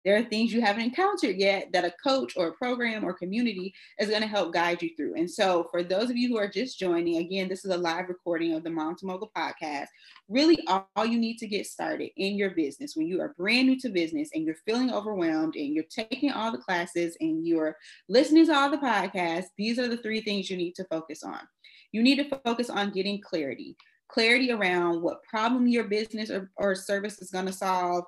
There 0.06 0.16
are 0.16 0.22
things 0.22 0.52
you 0.52 0.60
haven't 0.60 0.84
encountered 0.84 1.36
yet 1.36 1.72
that 1.72 1.84
a 1.84 1.92
coach 2.00 2.34
or 2.36 2.46
a 2.46 2.52
program 2.52 3.04
or 3.04 3.12
community 3.12 3.74
is 3.98 4.08
going 4.08 4.22
to 4.22 4.28
help 4.28 4.52
guide 4.52 4.80
you 4.80 4.90
through. 4.96 5.16
And 5.16 5.28
so, 5.28 5.66
for 5.72 5.82
those 5.82 6.10
of 6.10 6.16
you 6.16 6.28
who 6.28 6.38
are 6.38 6.48
just 6.48 6.78
joining, 6.78 7.16
again, 7.16 7.48
this 7.48 7.64
is 7.64 7.72
a 7.72 7.76
live 7.76 8.08
recording 8.08 8.52
of 8.52 8.62
the 8.62 8.70
Mom 8.70 8.94
to 8.96 9.06
Mogul 9.06 9.32
podcast. 9.36 9.88
Really, 10.28 10.58
all, 10.68 10.88
all 10.94 11.06
you 11.06 11.18
need 11.18 11.38
to 11.38 11.48
get 11.48 11.66
started 11.66 12.10
in 12.16 12.36
your 12.36 12.50
business 12.50 12.94
when 12.94 13.08
you 13.08 13.20
are 13.20 13.34
brand 13.36 13.66
new 13.66 13.80
to 13.80 13.88
business 13.88 14.30
and 14.32 14.44
you're 14.44 14.54
feeling 14.64 14.92
overwhelmed 14.92 15.56
and 15.56 15.74
you're 15.74 15.84
taking 15.90 16.30
all 16.30 16.52
the 16.52 16.58
classes 16.58 17.16
and 17.20 17.44
you're 17.44 17.76
listening 18.08 18.46
to 18.46 18.54
all 18.54 18.70
the 18.70 18.78
podcasts, 18.78 19.46
these 19.58 19.76
are 19.76 19.88
the 19.88 19.96
three 19.96 20.20
things 20.20 20.48
you 20.48 20.56
need 20.56 20.76
to 20.76 20.84
focus 20.84 21.24
on. 21.24 21.40
You 21.90 22.04
need 22.04 22.16
to 22.16 22.40
focus 22.44 22.70
on 22.70 22.92
getting 22.92 23.20
clarity 23.20 23.76
clarity 24.08 24.52
around 24.52 25.02
what 25.02 25.22
problem 25.24 25.66
your 25.66 25.84
business 25.84 26.30
or, 26.30 26.50
or 26.56 26.74
service 26.74 27.20
is 27.20 27.30
going 27.30 27.46
to 27.46 27.52
solve 27.52 28.04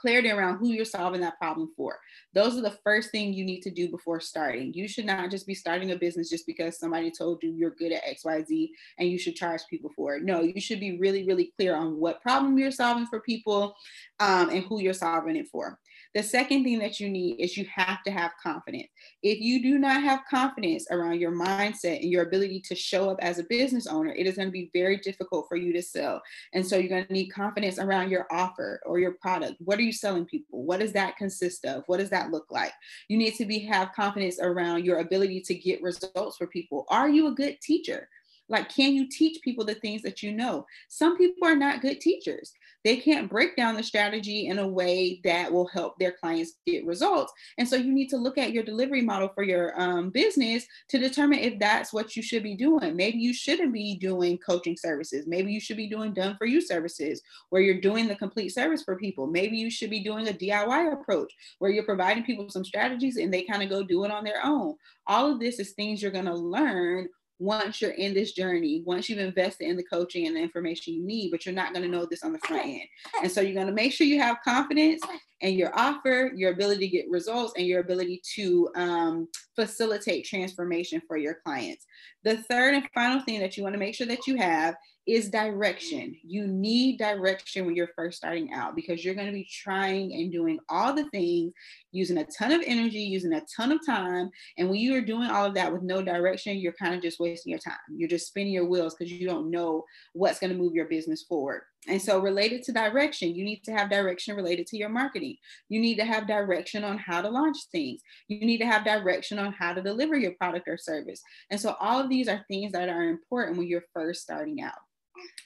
clarity 0.00 0.30
around 0.30 0.56
who 0.56 0.68
you're 0.68 0.84
solving 0.84 1.20
that 1.20 1.38
problem 1.38 1.70
for. 1.76 1.98
Those 2.32 2.56
are 2.56 2.62
the 2.62 2.78
first 2.82 3.10
thing 3.10 3.32
you 3.32 3.44
need 3.44 3.60
to 3.62 3.70
do 3.70 3.90
before 3.90 4.18
starting. 4.18 4.72
You 4.72 4.88
should 4.88 5.04
not 5.04 5.30
just 5.30 5.46
be 5.46 5.54
starting 5.54 5.90
a 5.90 5.96
business 5.96 6.30
just 6.30 6.46
because 6.46 6.78
somebody 6.78 7.10
told 7.10 7.42
you 7.42 7.52
you're 7.52 7.70
good 7.70 7.92
at 7.92 8.04
XYZ 8.04 8.70
and 8.98 9.08
you 9.08 9.18
should 9.18 9.36
charge 9.36 9.60
people 9.68 9.90
for 9.94 10.16
it. 10.16 10.22
No, 10.22 10.40
you 10.40 10.60
should 10.60 10.80
be 10.80 10.98
really, 10.98 11.24
really 11.24 11.52
clear 11.56 11.76
on 11.76 11.98
what 11.98 12.22
problem 12.22 12.56
you're 12.56 12.70
solving 12.70 13.06
for 13.06 13.20
people 13.20 13.74
um, 14.20 14.48
and 14.48 14.64
who 14.64 14.80
you're 14.80 14.94
solving 14.94 15.36
it 15.36 15.48
for. 15.48 15.78
The 16.12 16.22
second 16.24 16.64
thing 16.64 16.80
that 16.80 16.98
you 16.98 17.08
need 17.08 17.40
is 17.40 17.56
you 17.56 17.66
have 17.72 18.02
to 18.02 18.10
have 18.10 18.32
confidence. 18.42 18.88
If 19.22 19.40
you 19.40 19.62
do 19.62 19.78
not 19.78 20.02
have 20.02 20.24
confidence 20.28 20.86
around 20.90 21.20
your 21.20 21.30
mindset 21.30 22.00
and 22.00 22.10
your 22.10 22.24
ability 22.24 22.62
to 22.62 22.74
show 22.74 23.10
up 23.10 23.18
as 23.20 23.38
a 23.38 23.44
business 23.44 23.86
owner, 23.86 24.12
it 24.12 24.26
is 24.26 24.34
going 24.34 24.48
to 24.48 24.52
be 24.52 24.70
very 24.72 24.96
difficult 24.96 25.46
for 25.48 25.56
you 25.56 25.72
to 25.72 25.82
sell. 25.82 26.20
And 26.52 26.66
so 26.66 26.76
you're 26.76 26.88
going 26.88 27.06
to 27.06 27.12
need 27.12 27.28
confidence 27.28 27.78
around 27.78 28.10
your 28.10 28.26
offer 28.32 28.80
or 28.84 28.98
your 28.98 29.12
product. 29.20 29.54
What 29.60 29.78
are 29.78 29.82
you 29.82 29.92
selling 29.92 30.24
people? 30.24 30.64
What 30.64 30.80
does 30.80 30.92
that 30.94 31.16
consist 31.16 31.64
of? 31.64 31.84
What 31.86 32.00
does 32.00 32.10
that 32.10 32.32
look 32.32 32.46
like? 32.50 32.72
You 33.08 33.16
need 33.16 33.34
to 33.34 33.46
be 33.46 33.60
have 33.60 33.92
confidence 33.92 34.40
around 34.40 34.84
your 34.84 34.98
ability 34.98 35.42
to 35.42 35.54
get 35.54 35.80
results 35.80 36.36
for 36.36 36.48
people. 36.48 36.86
Are 36.88 37.08
you 37.08 37.28
a 37.28 37.34
good 37.34 37.60
teacher? 37.60 38.08
Like, 38.50 38.68
can 38.68 38.94
you 38.94 39.08
teach 39.08 39.40
people 39.42 39.64
the 39.64 39.76
things 39.76 40.02
that 40.02 40.24
you 40.24 40.32
know? 40.32 40.66
Some 40.88 41.16
people 41.16 41.46
are 41.46 41.54
not 41.54 41.82
good 41.82 42.00
teachers. 42.00 42.52
They 42.84 42.96
can't 42.96 43.30
break 43.30 43.56
down 43.56 43.76
the 43.76 43.82
strategy 43.82 44.46
in 44.46 44.58
a 44.58 44.66
way 44.66 45.20
that 45.24 45.52
will 45.52 45.66
help 45.68 45.98
their 45.98 46.12
clients 46.12 46.54
get 46.66 46.86
results. 46.86 47.32
And 47.58 47.68
so 47.68 47.76
you 47.76 47.92
need 47.92 48.08
to 48.08 48.16
look 48.16 48.38
at 48.38 48.52
your 48.52 48.62
delivery 48.62 49.02
model 49.02 49.30
for 49.34 49.42
your 49.42 49.78
um, 49.80 50.10
business 50.10 50.64
to 50.88 50.98
determine 50.98 51.40
if 51.40 51.58
that's 51.58 51.92
what 51.92 52.16
you 52.16 52.22
should 52.22 52.42
be 52.42 52.56
doing. 52.56 52.96
Maybe 52.96 53.18
you 53.18 53.34
shouldn't 53.34 53.72
be 53.72 53.96
doing 53.96 54.38
coaching 54.38 54.76
services. 54.76 55.26
Maybe 55.26 55.52
you 55.52 55.60
should 55.60 55.76
be 55.76 55.88
doing 55.88 56.14
done 56.14 56.36
for 56.36 56.46
you 56.46 56.60
services 56.60 57.20
where 57.50 57.62
you're 57.62 57.80
doing 57.80 58.08
the 58.08 58.16
complete 58.16 58.50
service 58.50 58.82
for 58.82 58.96
people. 58.96 59.26
Maybe 59.26 59.56
you 59.56 59.70
should 59.70 59.90
be 59.90 60.02
doing 60.02 60.28
a 60.28 60.32
DIY 60.32 60.92
approach 60.92 61.32
where 61.58 61.70
you're 61.70 61.84
providing 61.84 62.24
people 62.24 62.48
some 62.48 62.64
strategies 62.64 63.16
and 63.16 63.32
they 63.32 63.42
kind 63.42 63.62
of 63.62 63.68
go 63.68 63.82
do 63.82 64.04
it 64.04 64.10
on 64.10 64.24
their 64.24 64.44
own. 64.44 64.74
All 65.06 65.32
of 65.32 65.40
this 65.40 65.58
is 65.58 65.72
things 65.72 66.00
you're 66.00 66.10
going 66.10 66.24
to 66.24 66.34
learn 66.34 67.08
once 67.40 67.80
you're 67.80 67.92
in 67.92 68.12
this 68.12 68.32
journey, 68.32 68.82
once 68.84 69.08
you've 69.08 69.18
invested 69.18 69.66
in 69.66 69.76
the 69.76 69.82
coaching 69.82 70.26
and 70.26 70.36
the 70.36 70.40
information 70.40 70.92
you 70.92 71.02
need, 71.02 71.30
but 71.30 71.44
you're 71.44 71.54
not 71.54 71.72
going 71.72 71.82
to 71.82 71.90
know 71.90 72.04
this 72.04 72.22
on 72.22 72.32
the 72.32 72.38
front 72.40 72.66
end. 72.66 72.82
And 73.22 73.32
so 73.32 73.40
you're 73.40 73.54
going 73.54 73.66
to 73.66 73.72
make 73.72 73.92
sure 73.92 74.06
you 74.06 74.20
have 74.20 74.36
confidence 74.44 75.02
in 75.40 75.54
your 75.54 75.76
offer, 75.76 76.30
your 76.36 76.52
ability 76.52 76.86
to 76.86 76.96
get 76.96 77.10
results, 77.10 77.54
and 77.56 77.66
your 77.66 77.80
ability 77.80 78.20
to 78.34 78.68
um, 78.76 79.28
facilitate 79.56 80.26
transformation 80.26 81.00
for 81.08 81.16
your 81.16 81.38
clients. 81.42 81.86
The 82.24 82.36
third 82.36 82.74
and 82.74 82.86
final 82.94 83.20
thing 83.20 83.40
that 83.40 83.56
you 83.56 83.62
want 83.62 83.72
to 83.72 83.80
make 83.80 83.94
sure 83.94 84.06
that 84.06 84.26
you 84.26 84.36
have 84.36 84.74
is 85.14 85.30
direction. 85.30 86.16
You 86.22 86.46
need 86.46 86.98
direction 86.98 87.66
when 87.66 87.74
you're 87.74 87.90
first 87.96 88.18
starting 88.18 88.52
out 88.52 88.76
because 88.76 89.04
you're 89.04 89.14
going 89.14 89.26
to 89.26 89.32
be 89.32 89.48
trying 89.50 90.12
and 90.12 90.30
doing 90.30 90.58
all 90.68 90.94
the 90.94 91.08
things, 91.10 91.52
using 91.92 92.18
a 92.18 92.24
ton 92.24 92.52
of 92.52 92.62
energy, 92.66 93.00
using 93.00 93.32
a 93.32 93.42
ton 93.54 93.72
of 93.72 93.84
time. 93.84 94.30
And 94.58 94.68
when 94.68 94.78
you 94.78 94.94
are 94.96 95.00
doing 95.00 95.28
all 95.28 95.46
of 95.46 95.54
that 95.54 95.72
with 95.72 95.82
no 95.82 96.02
direction, 96.02 96.58
you're 96.58 96.72
kind 96.72 96.94
of 96.94 97.02
just 97.02 97.20
wasting 97.20 97.50
your 97.50 97.58
time. 97.58 97.78
You're 97.90 98.08
just 98.08 98.28
spinning 98.28 98.52
your 98.52 98.66
wheels 98.66 98.94
because 98.94 99.12
you 99.12 99.26
don't 99.26 99.50
know 99.50 99.84
what's 100.12 100.38
going 100.38 100.52
to 100.52 100.58
move 100.58 100.74
your 100.74 100.86
business 100.86 101.22
forward. 101.24 101.62
And 101.88 102.00
so, 102.00 102.18
related 102.18 102.62
to 102.64 102.72
direction, 102.72 103.34
you 103.34 103.42
need 103.42 103.64
to 103.64 103.72
have 103.72 103.88
direction 103.88 104.36
related 104.36 104.66
to 104.66 104.76
your 104.76 104.90
marketing. 104.90 105.36
You 105.70 105.80
need 105.80 105.96
to 105.96 106.04
have 106.04 106.26
direction 106.26 106.84
on 106.84 106.98
how 106.98 107.22
to 107.22 107.30
launch 107.30 107.56
things. 107.72 108.02
You 108.28 108.40
need 108.40 108.58
to 108.58 108.66
have 108.66 108.84
direction 108.84 109.38
on 109.38 109.52
how 109.52 109.72
to 109.72 109.80
deliver 109.80 110.14
your 110.14 110.32
product 110.32 110.68
or 110.68 110.76
service. 110.76 111.22
And 111.50 111.58
so, 111.58 111.76
all 111.80 111.98
of 111.98 112.10
these 112.10 112.28
are 112.28 112.44
things 112.48 112.72
that 112.72 112.90
are 112.90 113.08
important 113.08 113.56
when 113.56 113.66
you're 113.66 113.84
first 113.94 114.20
starting 114.20 114.60
out. 114.60 114.74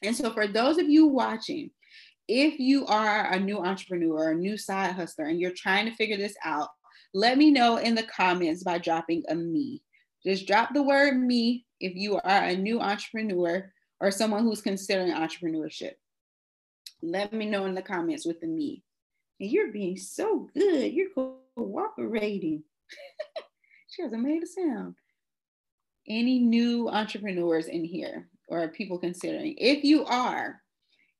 And 0.02 0.14
so, 0.14 0.32
for 0.32 0.46
those 0.46 0.78
of 0.78 0.88
you 0.88 1.06
watching, 1.06 1.70
if 2.28 2.58
you 2.58 2.86
are 2.86 3.32
a 3.32 3.38
new 3.38 3.58
entrepreneur, 3.58 4.30
a 4.30 4.34
new 4.34 4.56
side 4.56 4.92
hustler, 4.92 5.26
and 5.26 5.40
you're 5.40 5.52
trying 5.56 5.86
to 5.86 5.96
figure 5.96 6.16
this 6.16 6.34
out, 6.44 6.68
let 7.12 7.38
me 7.38 7.50
know 7.50 7.76
in 7.76 7.94
the 7.94 8.02
comments 8.02 8.64
by 8.64 8.78
dropping 8.78 9.22
a 9.28 9.34
me. 9.34 9.82
Just 10.24 10.46
drop 10.46 10.72
the 10.72 10.82
word 10.82 11.16
me 11.16 11.66
if 11.80 11.94
you 11.94 12.16
are 12.16 12.44
a 12.44 12.56
new 12.56 12.80
entrepreneur 12.80 13.70
or 14.00 14.10
someone 14.10 14.42
who's 14.42 14.62
considering 14.62 15.12
entrepreneurship. 15.12 15.92
Let 17.02 17.32
me 17.32 17.46
know 17.46 17.66
in 17.66 17.74
the 17.74 17.82
comments 17.82 18.24
with 18.24 18.40
the 18.40 18.46
me. 18.46 18.82
And 19.38 19.50
you're 19.50 19.72
being 19.72 19.96
so 19.96 20.48
good. 20.54 20.92
You're 20.92 21.10
cooperating. 21.56 22.64
she 23.90 24.02
hasn't 24.02 24.22
made 24.22 24.42
a 24.42 24.46
sound. 24.46 24.94
Any 26.08 26.38
new 26.38 26.88
entrepreneurs 26.88 27.66
in 27.66 27.84
here? 27.84 28.28
Or 28.48 28.68
people 28.68 28.98
considering. 28.98 29.54
If 29.58 29.84
you 29.84 30.04
are, 30.04 30.60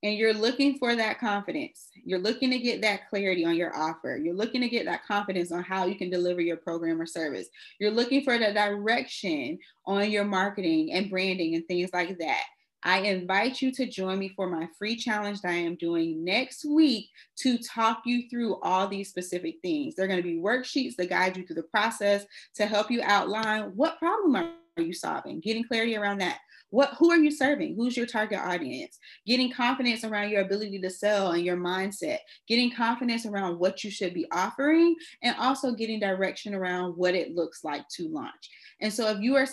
and 0.04 0.18
you're 0.18 0.34
looking 0.34 0.76
for 0.78 0.94
that 0.94 1.18
confidence, 1.18 1.88
you're 2.04 2.18
looking 2.18 2.50
to 2.50 2.58
get 2.58 2.82
that 2.82 3.08
clarity 3.08 3.42
on 3.42 3.56
your 3.56 3.74
offer, 3.74 4.20
you're 4.22 4.34
looking 4.34 4.60
to 4.60 4.68
get 4.68 4.84
that 4.84 5.06
confidence 5.06 5.50
on 5.50 5.62
how 5.62 5.86
you 5.86 5.96
can 5.96 6.10
deliver 6.10 6.42
your 6.42 6.58
program 6.58 7.00
or 7.00 7.06
service, 7.06 7.48
you're 7.80 7.90
looking 7.90 8.22
for 8.22 8.36
the 8.36 8.52
direction 8.52 9.58
on 9.86 10.10
your 10.10 10.24
marketing 10.24 10.92
and 10.92 11.08
branding 11.08 11.54
and 11.54 11.66
things 11.66 11.88
like 11.94 12.18
that. 12.18 12.44
I 12.82 12.98
invite 12.98 13.62
you 13.62 13.72
to 13.72 13.86
join 13.86 14.18
me 14.18 14.28
for 14.36 14.46
my 14.46 14.68
free 14.78 14.94
challenge 14.94 15.40
that 15.40 15.52
I 15.52 15.54
am 15.54 15.76
doing 15.76 16.22
next 16.22 16.66
week 16.66 17.08
to 17.36 17.56
talk 17.56 18.02
you 18.04 18.28
through 18.28 18.60
all 18.60 18.86
these 18.86 19.08
specific 19.08 19.56
things. 19.62 19.94
They're 19.94 20.06
going 20.06 20.22
to 20.22 20.28
be 20.28 20.36
worksheets 20.36 20.96
that 20.96 21.08
guide 21.08 21.38
you 21.38 21.46
through 21.46 21.56
the 21.56 21.62
process 21.62 22.26
to 22.56 22.66
help 22.66 22.90
you 22.90 23.00
outline 23.02 23.72
what 23.74 23.98
problem 23.98 24.36
are 24.36 24.82
you 24.82 24.92
solving, 24.92 25.40
getting 25.40 25.64
clarity 25.64 25.96
around 25.96 26.18
that 26.18 26.40
what 26.74 26.94
who 26.98 27.10
are 27.10 27.16
you 27.16 27.30
serving? 27.30 27.76
Who's 27.76 27.96
your 27.96 28.06
target 28.06 28.40
audience? 28.40 28.98
Getting 29.26 29.52
confidence 29.52 30.02
around 30.04 30.30
your 30.30 30.42
ability 30.42 30.80
to 30.80 30.90
sell 30.90 31.32
and 31.32 31.44
your 31.44 31.56
mindset 31.56 32.18
getting 32.48 32.72
confidence 32.72 33.26
around 33.26 33.58
what 33.58 33.84
you 33.84 33.90
should 33.90 34.14
be 34.14 34.26
offering 34.32 34.94
and 35.22 35.36
also 35.38 35.72
getting 35.72 36.00
direction 36.00 36.54
around 36.54 36.92
what 36.96 37.14
it 37.14 37.34
looks 37.34 37.64
like 37.64 37.86
to 37.88 38.08
launch. 38.08 38.50
And 38.80 38.92
so 38.92 39.08
if 39.08 39.20
you 39.20 39.36
are 39.36 39.46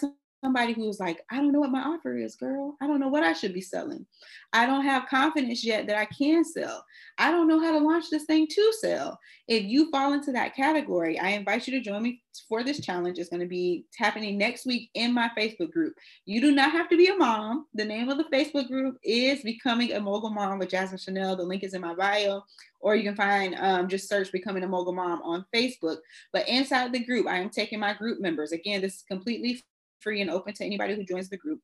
somebody 0.44 0.74
who's 0.74 1.00
like, 1.00 1.22
I 1.32 1.38
don't 1.38 1.52
know 1.52 1.60
what 1.60 1.72
my 1.72 1.82
offer 1.82 2.18
is, 2.18 2.36
girl. 2.36 2.76
I 2.82 2.88
don't 2.88 3.00
know 3.00 3.08
what 3.08 3.24
I 3.24 3.34
should 3.34 3.54
be 3.54 3.62
selling. 3.62 4.06
I 4.54 4.66
don't 4.66 4.84
have 4.84 5.08
confidence 5.08 5.64
yet 5.64 5.88
that 5.88 5.98
I 5.98 6.06
can 6.06 6.44
sell. 6.44 6.84
I 7.18 7.32
don't 7.32 7.48
know 7.48 7.60
how 7.60 7.72
to 7.72 7.78
launch 7.78 8.10
this 8.10 8.26
thing 8.26 8.48
to 8.48 8.74
sell. 8.80 9.20
If 9.48 9.64
you 9.64 9.92
fall 9.92 10.14
into 10.14 10.32
that 10.32 10.56
category, 10.56 11.20
I 11.20 11.30
invite 11.30 11.68
you 11.68 11.78
to 11.78 11.84
join 11.84 12.02
me 12.02 12.22
for 12.50 12.64
this 12.64 12.82
challenge. 12.82 13.20
It's 13.20 13.30
going 13.30 13.42
to 13.42 13.48
be 13.48 13.86
happening 13.98 14.38
next 14.38 14.66
week 14.66 14.90
in 14.96 15.14
my 15.14 15.30
Facebook 15.38 15.72
group. 15.72 15.94
You 16.26 16.42
do 16.42 16.52
not 16.52 16.72
have 16.72 16.90
to 16.90 16.98
be 16.98 17.08
a 17.08 17.16
mom. 17.16 17.68
The 17.76 17.86
name 17.86 18.10
of 18.10 18.18
the 18.18 18.26
Facebook 18.36 18.68
group 18.68 18.98
is 19.04 19.44
Becoming 19.44 19.94
a 19.94 20.00
Mogul 20.00 20.32
Mom 20.32 20.60
with 20.60 20.70
Jasmine 20.70 20.98
Chanel. 20.98 21.36
The 21.36 21.44
link 21.44 21.64
is 21.64 21.74
in 21.74 21.82
my 21.82 21.94
bio 21.94 22.44
or 22.82 22.96
you 22.96 23.04
can 23.04 23.16
find 23.16 23.56
um, 23.60 23.88
just 23.88 24.10
search 24.10 24.32
becoming 24.32 24.64
a 24.64 24.68
mogul 24.68 24.94
mom 24.94 25.22
on 25.22 25.46
facebook 25.56 25.98
but 26.34 26.48
inside 26.48 26.92
the 26.92 27.04
group 27.04 27.28
i 27.28 27.38
am 27.38 27.50
taking 27.50 27.80
my 27.80 27.94
group 27.94 28.20
members 28.20 28.52
again 28.52 28.82
this 28.82 28.96
is 28.96 29.04
completely 29.08 29.62
free 30.01 30.22
and 30.22 30.29
open 30.29 30.53
to 30.55 30.65
anybody 30.65 30.96
who 30.96 31.03
joins 31.03 31.29
the 31.29 31.38
group. 31.38 31.60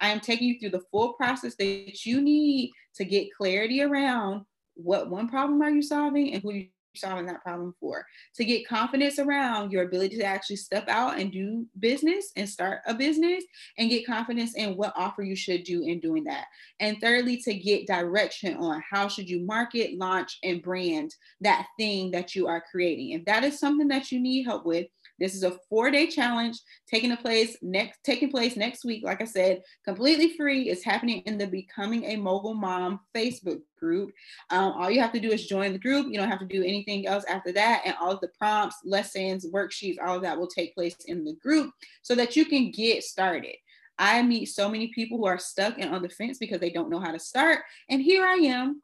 I 0.00 0.10
am 0.10 0.20
taking 0.20 0.48
you 0.48 0.58
through 0.58 0.70
the 0.70 0.84
full 0.90 1.12
process 1.14 1.54
that 1.56 2.04
you 2.04 2.20
need 2.20 2.72
to 2.96 3.04
get 3.04 3.34
clarity 3.36 3.82
around 3.82 4.44
what 4.74 5.10
one 5.10 5.28
problem 5.28 5.62
are 5.62 5.70
you 5.70 5.82
solving 5.82 6.32
and 6.32 6.42
who 6.42 6.52
you 6.52 6.66
solving 6.96 7.26
that 7.26 7.42
problem 7.42 7.74
for. 7.80 8.04
To 8.36 8.44
get 8.44 8.68
confidence 8.68 9.18
around 9.18 9.72
your 9.72 9.84
ability 9.84 10.16
to 10.18 10.24
actually 10.24 10.56
step 10.56 10.88
out 10.88 11.18
and 11.18 11.32
do 11.32 11.66
business 11.78 12.30
and 12.36 12.48
start 12.48 12.80
a 12.86 12.94
business 12.94 13.44
and 13.78 13.90
get 13.90 14.06
confidence 14.06 14.54
in 14.54 14.76
what 14.76 14.92
offer 14.96 15.22
you 15.22 15.36
should 15.36 15.64
do 15.64 15.82
in 15.82 16.00
doing 16.00 16.24
that. 16.24 16.46
And 16.80 16.96
thirdly, 17.00 17.38
to 17.42 17.54
get 17.54 17.86
direction 17.86 18.56
on 18.56 18.82
how 18.90 19.08
should 19.08 19.28
you 19.28 19.44
market, 19.44 19.98
launch, 19.98 20.38
and 20.42 20.62
brand 20.62 21.14
that 21.40 21.66
thing 21.78 22.10
that 22.12 22.34
you 22.34 22.46
are 22.46 22.64
creating. 22.70 23.10
If 23.10 23.24
that 23.26 23.44
is 23.44 23.58
something 23.58 23.88
that 23.88 24.12
you 24.12 24.20
need 24.20 24.44
help 24.44 24.64
with, 24.64 24.86
this 25.18 25.34
is 25.34 25.42
a 25.42 25.56
four-day 25.68 26.08
challenge 26.08 26.58
taking 26.88 27.16
place 27.16 27.56
next 27.62 27.98
taking 28.04 28.30
place 28.30 28.56
next 28.56 28.84
week. 28.84 29.04
Like 29.04 29.20
I 29.20 29.24
said, 29.24 29.62
completely 29.84 30.36
free. 30.36 30.68
It's 30.68 30.84
happening 30.84 31.22
in 31.26 31.38
the 31.38 31.46
Becoming 31.46 32.04
a 32.04 32.16
Mogul 32.16 32.54
Mom 32.54 33.00
Facebook 33.14 33.60
group. 33.78 34.10
Um, 34.50 34.72
all 34.72 34.90
you 34.90 35.00
have 35.00 35.12
to 35.12 35.20
do 35.20 35.30
is 35.30 35.46
join 35.46 35.72
the 35.72 35.78
group. 35.78 36.06
You 36.08 36.18
don't 36.18 36.30
have 36.30 36.40
to 36.40 36.46
do 36.46 36.62
anything 36.62 37.06
else 37.06 37.24
after 37.24 37.52
that. 37.52 37.82
And 37.84 37.94
all 38.00 38.12
of 38.12 38.20
the 38.20 38.30
prompts, 38.38 38.76
lessons, 38.84 39.46
worksheets, 39.46 39.96
all 40.04 40.16
of 40.16 40.22
that 40.22 40.38
will 40.38 40.48
take 40.48 40.74
place 40.74 40.96
in 41.06 41.24
the 41.24 41.34
group 41.42 41.70
so 42.02 42.14
that 42.14 42.36
you 42.36 42.44
can 42.44 42.70
get 42.70 43.04
started. 43.04 43.56
I 43.98 44.22
meet 44.22 44.46
so 44.46 44.68
many 44.68 44.88
people 44.88 45.18
who 45.18 45.26
are 45.26 45.38
stuck 45.38 45.78
and 45.78 45.94
on 45.94 46.02
the 46.02 46.08
fence 46.08 46.38
because 46.38 46.60
they 46.60 46.70
don't 46.70 46.90
know 46.90 46.98
how 46.98 47.12
to 47.12 47.18
start. 47.18 47.60
And 47.88 48.02
here 48.02 48.24
I 48.24 48.34
am 48.34 48.82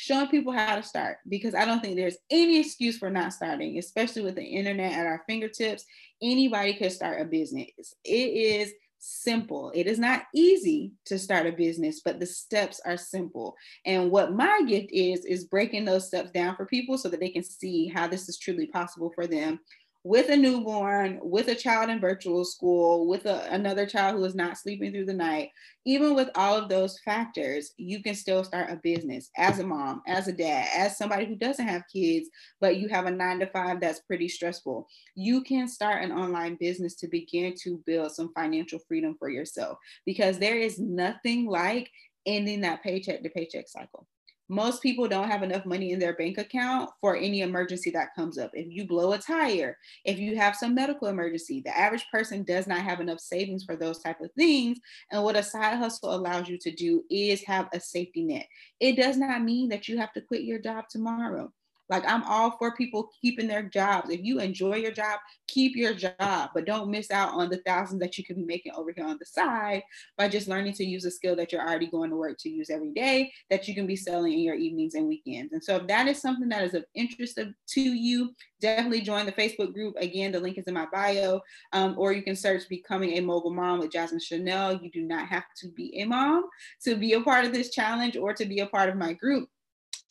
showing 0.00 0.28
people 0.28 0.52
how 0.52 0.76
to 0.76 0.82
start 0.82 1.16
because 1.28 1.56
I 1.56 1.64
don't 1.64 1.80
think 1.80 1.96
there's 1.96 2.18
any 2.30 2.60
excuse 2.60 2.96
for 2.96 3.10
not 3.10 3.32
starting, 3.32 3.78
especially 3.78 4.22
with 4.22 4.36
the 4.36 4.44
internet 4.44 4.92
at 4.92 5.06
our 5.06 5.24
fingertips. 5.26 5.84
Anybody 6.22 6.74
could 6.74 6.92
start 6.92 7.20
a 7.20 7.24
business. 7.24 7.94
It 8.04 8.10
is 8.12 8.72
simple. 9.00 9.72
It 9.74 9.88
is 9.88 9.98
not 9.98 10.22
easy 10.32 10.92
to 11.06 11.18
start 11.18 11.46
a 11.46 11.52
business, 11.52 12.00
but 12.04 12.20
the 12.20 12.26
steps 12.26 12.80
are 12.86 12.96
simple. 12.96 13.56
And 13.84 14.12
what 14.12 14.36
my 14.36 14.62
gift 14.68 14.90
is, 14.92 15.24
is 15.24 15.46
breaking 15.46 15.84
those 15.84 16.06
steps 16.06 16.30
down 16.30 16.54
for 16.54 16.66
people 16.66 16.96
so 16.96 17.08
that 17.08 17.18
they 17.18 17.30
can 17.30 17.42
see 17.42 17.88
how 17.88 18.06
this 18.06 18.28
is 18.28 18.38
truly 18.38 18.66
possible 18.66 19.10
for 19.16 19.26
them 19.26 19.58
with 20.04 20.30
a 20.30 20.36
newborn, 20.36 21.18
with 21.22 21.48
a 21.48 21.54
child 21.54 21.90
in 21.90 22.00
virtual 22.00 22.44
school, 22.44 23.06
with 23.06 23.26
a, 23.26 23.52
another 23.52 23.84
child 23.84 24.16
who 24.16 24.24
is 24.24 24.34
not 24.34 24.56
sleeping 24.56 24.92
through 24.92 25.04
the 25.04 25.12
night, 25.12 25.50
even 25.84 26.14
with 26.14 26.30
all 26.34 26.56
of 26.56 26.68
those 26.68 26.98
factors, 27.00 27.72
you 27.76 28.02
can 28.02 28.14
still 28.14 28.44
start 28.44 28.70
a 28.70 28.76
business 28.76 29.30
as 29.36 29.58
a 29.58 29.66
mom, 29.66 30.02
as 30.06 30.28
a 30.28 30.32
dad, 30.32 30.68
as 30.76 30.96
somebody 30.96 31.26
who 31.26 31.34
doesn't 31.34 31.66
have 31.66 31.82
kids, 31.92 32.28
but 32.60 32.76
you 32.76 32.88
have 32.88 33.06
a 33.06 33.10
nine 33.10 33.40
to 33.40 33.46
five 33.48 33.80
that's 33.80 34.00
pretty 34.00 34.28
stressful. 34.28 34.86
You 35.14 35.42
can 35.42 35.66
start 35.66 36.04
an 36.04 36.12
online 36.12 36.56
business 36.60 36.94
to 36.96 37.08
begin 37.08 37.54
to 37.62 37.82
build 37.84 38.12
some 38.12 38.32
financial 38.34 38.78
freedom 38.86 39.16
for 39.18 39.28
yourself 39.28 39.78
because 40.06 40.38
there 40.38 40.56
is 40.56 40.78
nothing 40.78 41.46
like 41.46 41.90
ending 42.24 42.60
that 42.60 42.82
paycheck 42.82 43.22
to 43.22 43.30
paycheck 43.30 43.68
cycle 43.68 44.06
most 44.48 44.82
people 44.82 45.06
don't 45.08 45.30
have 45.30 45.42
enough 45.42 45.66
money 45.66 45.92
in 45.92 45.98
their 45.98 46.14
bank 46.14 46.38
account 46.38 46.90
for 47.00 47.16
any 47.16 47.42
emergency 47.42 47.90
that 47.90 48.14
comes 48.14 48.38
up. 48.38 48.50
If 48.54 48.66
you 48.70 48.86
blow 48.86 49.12
a 49.12 49.18
tire, 49.18 49.76
if 50.04 50.18
you 50.18 50.36
have 50.36 50.56
some 50.56 50.74
medical 50.74 51.08
emergency, 51.08 51.62
the 51.64 51.76
average 51.76 52.06
person 52.10 52.44
does 52.44 52.66
not 52.66 52.80
have 52.80 53.00
enough 53.00 53.20
savings 53.20 53.64
for 53.64 53.76
those 53.76 53.98
type 53.98 54.20
of 54.20 54.30
things. 54.32 54.78
And 55.12 55.22
what 55.22 55.36
a 55.36 55.42
side 55.42 55.76
hustle 55.76 56.14
allows 56.14 56.48
you 56.48 56.58
to 56.58 56.70
do 56.70 57.04
is 57.10 57.42
have 57.44 57.68
a 57.72 57.80
safety 57.80 58.24
net. 58.24 58.46
It 58.80 58.96
does 58.96 59.16
not 59.16 59.42
mean 59.42 59.68
that 59.68 59.88
you 59.88 59.98
have 59.98 60.12
to 60.14 60.22
quit 60.22 60.42
your 60.42 60.58
job 60.58 60.84
tomorrow. 60.88 61.52
Like 61.88 62.04
I'm 62.06 62.22
all 62.24 62.56
for 62.58 62.74
people 62.76 63.10
keeping 63.20 63.48
their 63.48 63.62
jobs. 63.62 64.10
If 64.10 64.20
you 64.22 64.40
enjoy 64.40 64.76
your 64.76 64.92
job, 64.92 65.20
keep 65.46 65.76
your 65.76 65.94
job, 65.94 66.50
but 66.54 66.66
don't 66.66 66.90
miss 66.90 67.10
out 67.10 67.32
on 67.32 67.48
the 67.48 67.62
thousands 67.66 68.00
that 68.00 68.18
you 68.18 68.24
could 68.24 68.36
be 68.36 68.44
making 68.44 68.72
over 68.74 68.92
here 68.94 69.06
on 69.06 69.16
the 69.18 69.26
side 69.26 69.82
by 70.16 70.28
just 70.28 70.48
learning 70.48 70.74
to 70.74 70.84
use 70.84 71.04
a 71.04 71.10
skill 71.10 71.36
that 71.36 71.52
you're 71.52 71.66
already 71.66 71.86
going 71.86 72.10
to 72.10 72.16
work 72.16 72.36
to 72.38 72.50
use 72.50 72.70
every 72.70 72.90
day 72.92 73.32
that 73.50 73.66
you 73.66 73.74
can 73.74 73.86
be 73.86 73.96
selling 73.96 74.32
in 74.32 74.40
your 74.40 74.54
evenings 74.54 74.94
and 74.94 75.08
weekends. 75.08 75.52
And 75.52 75.62
so 75.62 75.76
if 75.76 75.86
that 75.86 76.06
is 76.06 76.20
something 76.20 76.48
that 76.50 76.64
is 76.64 76.74
of 76.74 76.84
interest 76.94 77.38
to 77.38 77.80
you, 77.80 78.34
definitely 78.60 79.00
join 79.00 79.26
the 79.26 79.32
Facebook 79.32 79.72
group. 79.72 79.94
Again, 79.98 80.32
the 80.32 80.40
link 80.40 80.58
is 80.58 80.66
in 80.66 80.74
my 80.74 80.86
bio, 80.92 81.40
um, 81.72 81.94
or 81.96 82.12
you 82.12 82.22
can 82.22 82.36
search 82.36 82.68
Becoming 82.68 83.16
a 83.16 83.20
Mogul 83.20 83.54
Mom 83.54 83.78
with 83.78 83.92
Jasmine 83.92 84.20
Chanel. 84.20 84.74
You 84.74 84.90
do 84.90 85.02
not 85.02 85.28
have 85.28 85.44
to 85.60 85.68
be 85.68 85.98
a 86.00 86.04
mom 86.04 86.44
to 86.84 86.96
be 86.96 87.14
a 87.14 87.20
part 87.20 87.44
of 87.44 87.52
this 87.52 87.70
challenge 87.70 88.16
or 88.16 88.32
to 88.34 88.44
be 88.44 88.60
a 88.60 88.66
part 88.66 88.88
of 88.88 88.96
my 88.96 89.12
group 89.12 89.48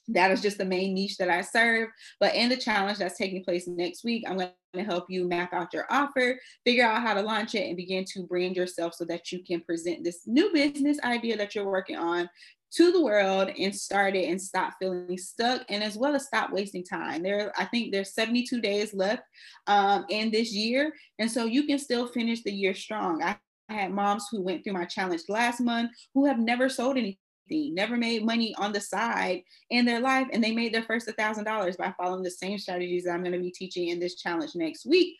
that 0.09 0.31
is 0.31 0.41
just 0.41 0.57
the 0.57 0.65
main 0.65 0.93
niche 0.93 1.17
that 1.17 1.29
I 1.29 1.41
serve. 1.41 1.89
But 2.19 2.35
in 2.35 2.49
the 2.49 2.57
challenge 2.57 2.97
that's 2.97 3.17
taking 3.17 3.43
place 3.43 3.67
next 3.67 4.03
week, 4.03 4.23
I'm 4.27 4.37
going 4.37 4.51
to 4.73 4.83
help 4.83 5.05
you 5.09 5.27
map 5.27 5.53
out 5.53 5.73
your 5.73 5.85
offer, 5.89 6.39
figure 6.65 6.85
out 6.85 7.01
how 7.01 7.13
to 7.13 7.21
launch 7.21 7.55
it, 7.55 7.67
and 7.67 7.75
begin 7.75 8.05
to 8.13 8.23
brand 8.23 8.55
yourself 8.55 8.93
so 8.93 9.05
that 9.05 9.31
you 9.31 9.43
can 9.43 9.61
present 9.61 10.03
this 10.03 10.21
new 10.25 10.51
business 10.53 10.99
idea 11.03 11.37
that 11.37 11.55
you're 11.55 11.69
working 11.69 11.97
on 11.97 12.29
to 12.69 12.91
the 12.91 13.01
world 13.01 13.49
and 13.57 13.73
start 13.73 14.15
it 14.15 14.29
and 14.29 14.41
stop 14.41 14.73
feeling 14.79 15.17
stuck 15.17 15.63
and 15.69 15.83
as 15.83 15.97
well 15.97 16.15
as 16.15 16.25
stop 16.25 16.51
wasting 16.51 16.83
time 16.83 17.23
there 17.23 17.53
i 17.57 17.63
think 17.63 17.93
there's 17.93 18.13
72 18.13 18.59
days 18.59 18.93
left 18.93 19.23
um, 19.67 20.05
in 20.09 20.29
this 20.31 20.51
year 20.53 20.93
and 21.17 21.31
so 21.31 21.45
you 21.45 21.63
can 21.63 21.79
still 21.79 22.07
finish 22.07 22.43
the 22.43 22.51
year 22.51 22.73
strong 22.73 23.23
i 23.23 23.37
had 23.69 23.91
moms 23.91 24.27
who 24.29 24.41
went 24.41 24.63
through 24.63 24.73
my 24.73 24.85
challenge 24.85 25.21
last 25.29 25.61
month 25.61 25.91
who 26.13 26.25
have 26.25 26.39
never 26.39 26.67
sold 26.67 26.97
anything 27.49 27.75
never 27.75 27.97
made 27.97 28.25
money 28.25 28.53
on 28.57 28.71
the 28.71 28.81
side 28.81 29.43
in 29.69 29.85
their 29.85 29.99
life, 29.99 30.27
and 30.31 30.43
they 30.43 30.51
made 30.51 30.73
their 30.73 30.83
first 30.83 31.07
$1,000 31.07 31.77
by 31.77 31.93
following 31.97 32.23
the 32.23 32.31
same 32.31 32.57
strategies 32.57 33.03
that 33.03 33.11
I'm 33.11 33.21
going 33.21 33.33
to 33.33 33.39
be 33.39 33.51
teaching 33.51 33.89
in 33.89 33.99
this 33.99 34.15
challenge 34.15 34.55
next 34.55 34.85
week. 34.85 35.17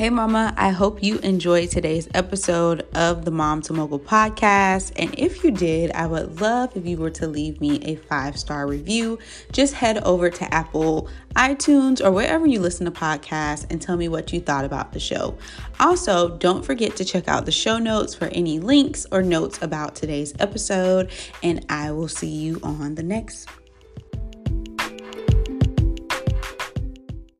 Hey, 0.00 0.08
Mama, 0.08 0.54
I 0.56 0.70
hope 0.70 1.02
you 1.02 1.18
enjoyed 1.18 1.68
today's 1.68 2.08
episode 2.14 2.86
of 2.94 3.26
the 3.26 3.30
Mom 3.30 3.60
to 3.60 3.74
Mogul 3.74 3.98
podcast. 3.98 4.92
And 4.96 5.14
if 5.18 5.44
you 5.44 5.50
did, 5.50 5.90
I 5.92 6.06
would 6.06 6.40
love 6.40 6.74
if 6.74 6.86
you 6.86 6.96
were 6.96 7.10
to 7.10 7.26
leave 7.26 7.60
me 7.60 7.82
a 7.84 7.96
five 7.96 8.38
star 8.38 8.66
review. 8.66 9.18
Just 9.52 9.74
head 9.74 9.98
over 9.98 10.30
to 10.30 10.54
Apple, 10.54 11.10
iTunes, 11.36 12.02
or 12.02 12.10
wherever 12.12 12.46
you 12.46 12.60
listen 12.60 12.86
to 12.86 12.90
podcasts 12.90 13.66
and 13.68 13.82
tell 13.82 13.98
me 13.98 14.08
what 14.08 14.32
you 14.32 14.40
thought 14.40 14.64
about 14.64 14.94
the 14.94 15.00
show. 15.00 15.36
Also, 15.78 16.34
don't 16.38 16.64
forget 16.64 16.96
to 16.96 17.04
check 17.04 17.28
out 17.28 17.44
the 17.44 17.52
show 17.52 17.76
notes 17.76 18.14
for 18.14 18.28
any 18.28 18.58
links 18.58 19.04
or 19.12 19.22
notes 19.22 19.58
about 19.60 19.96
today's 19.96 20.32
episode. 20.38 21.10
And 21.42 21.66
I 21.68 21.92
will 21.92 22.08
see 22.08 22.26
you 22.26 22.58
on 22.62 22.94
the 22.94 23.02
next 23.02 23.50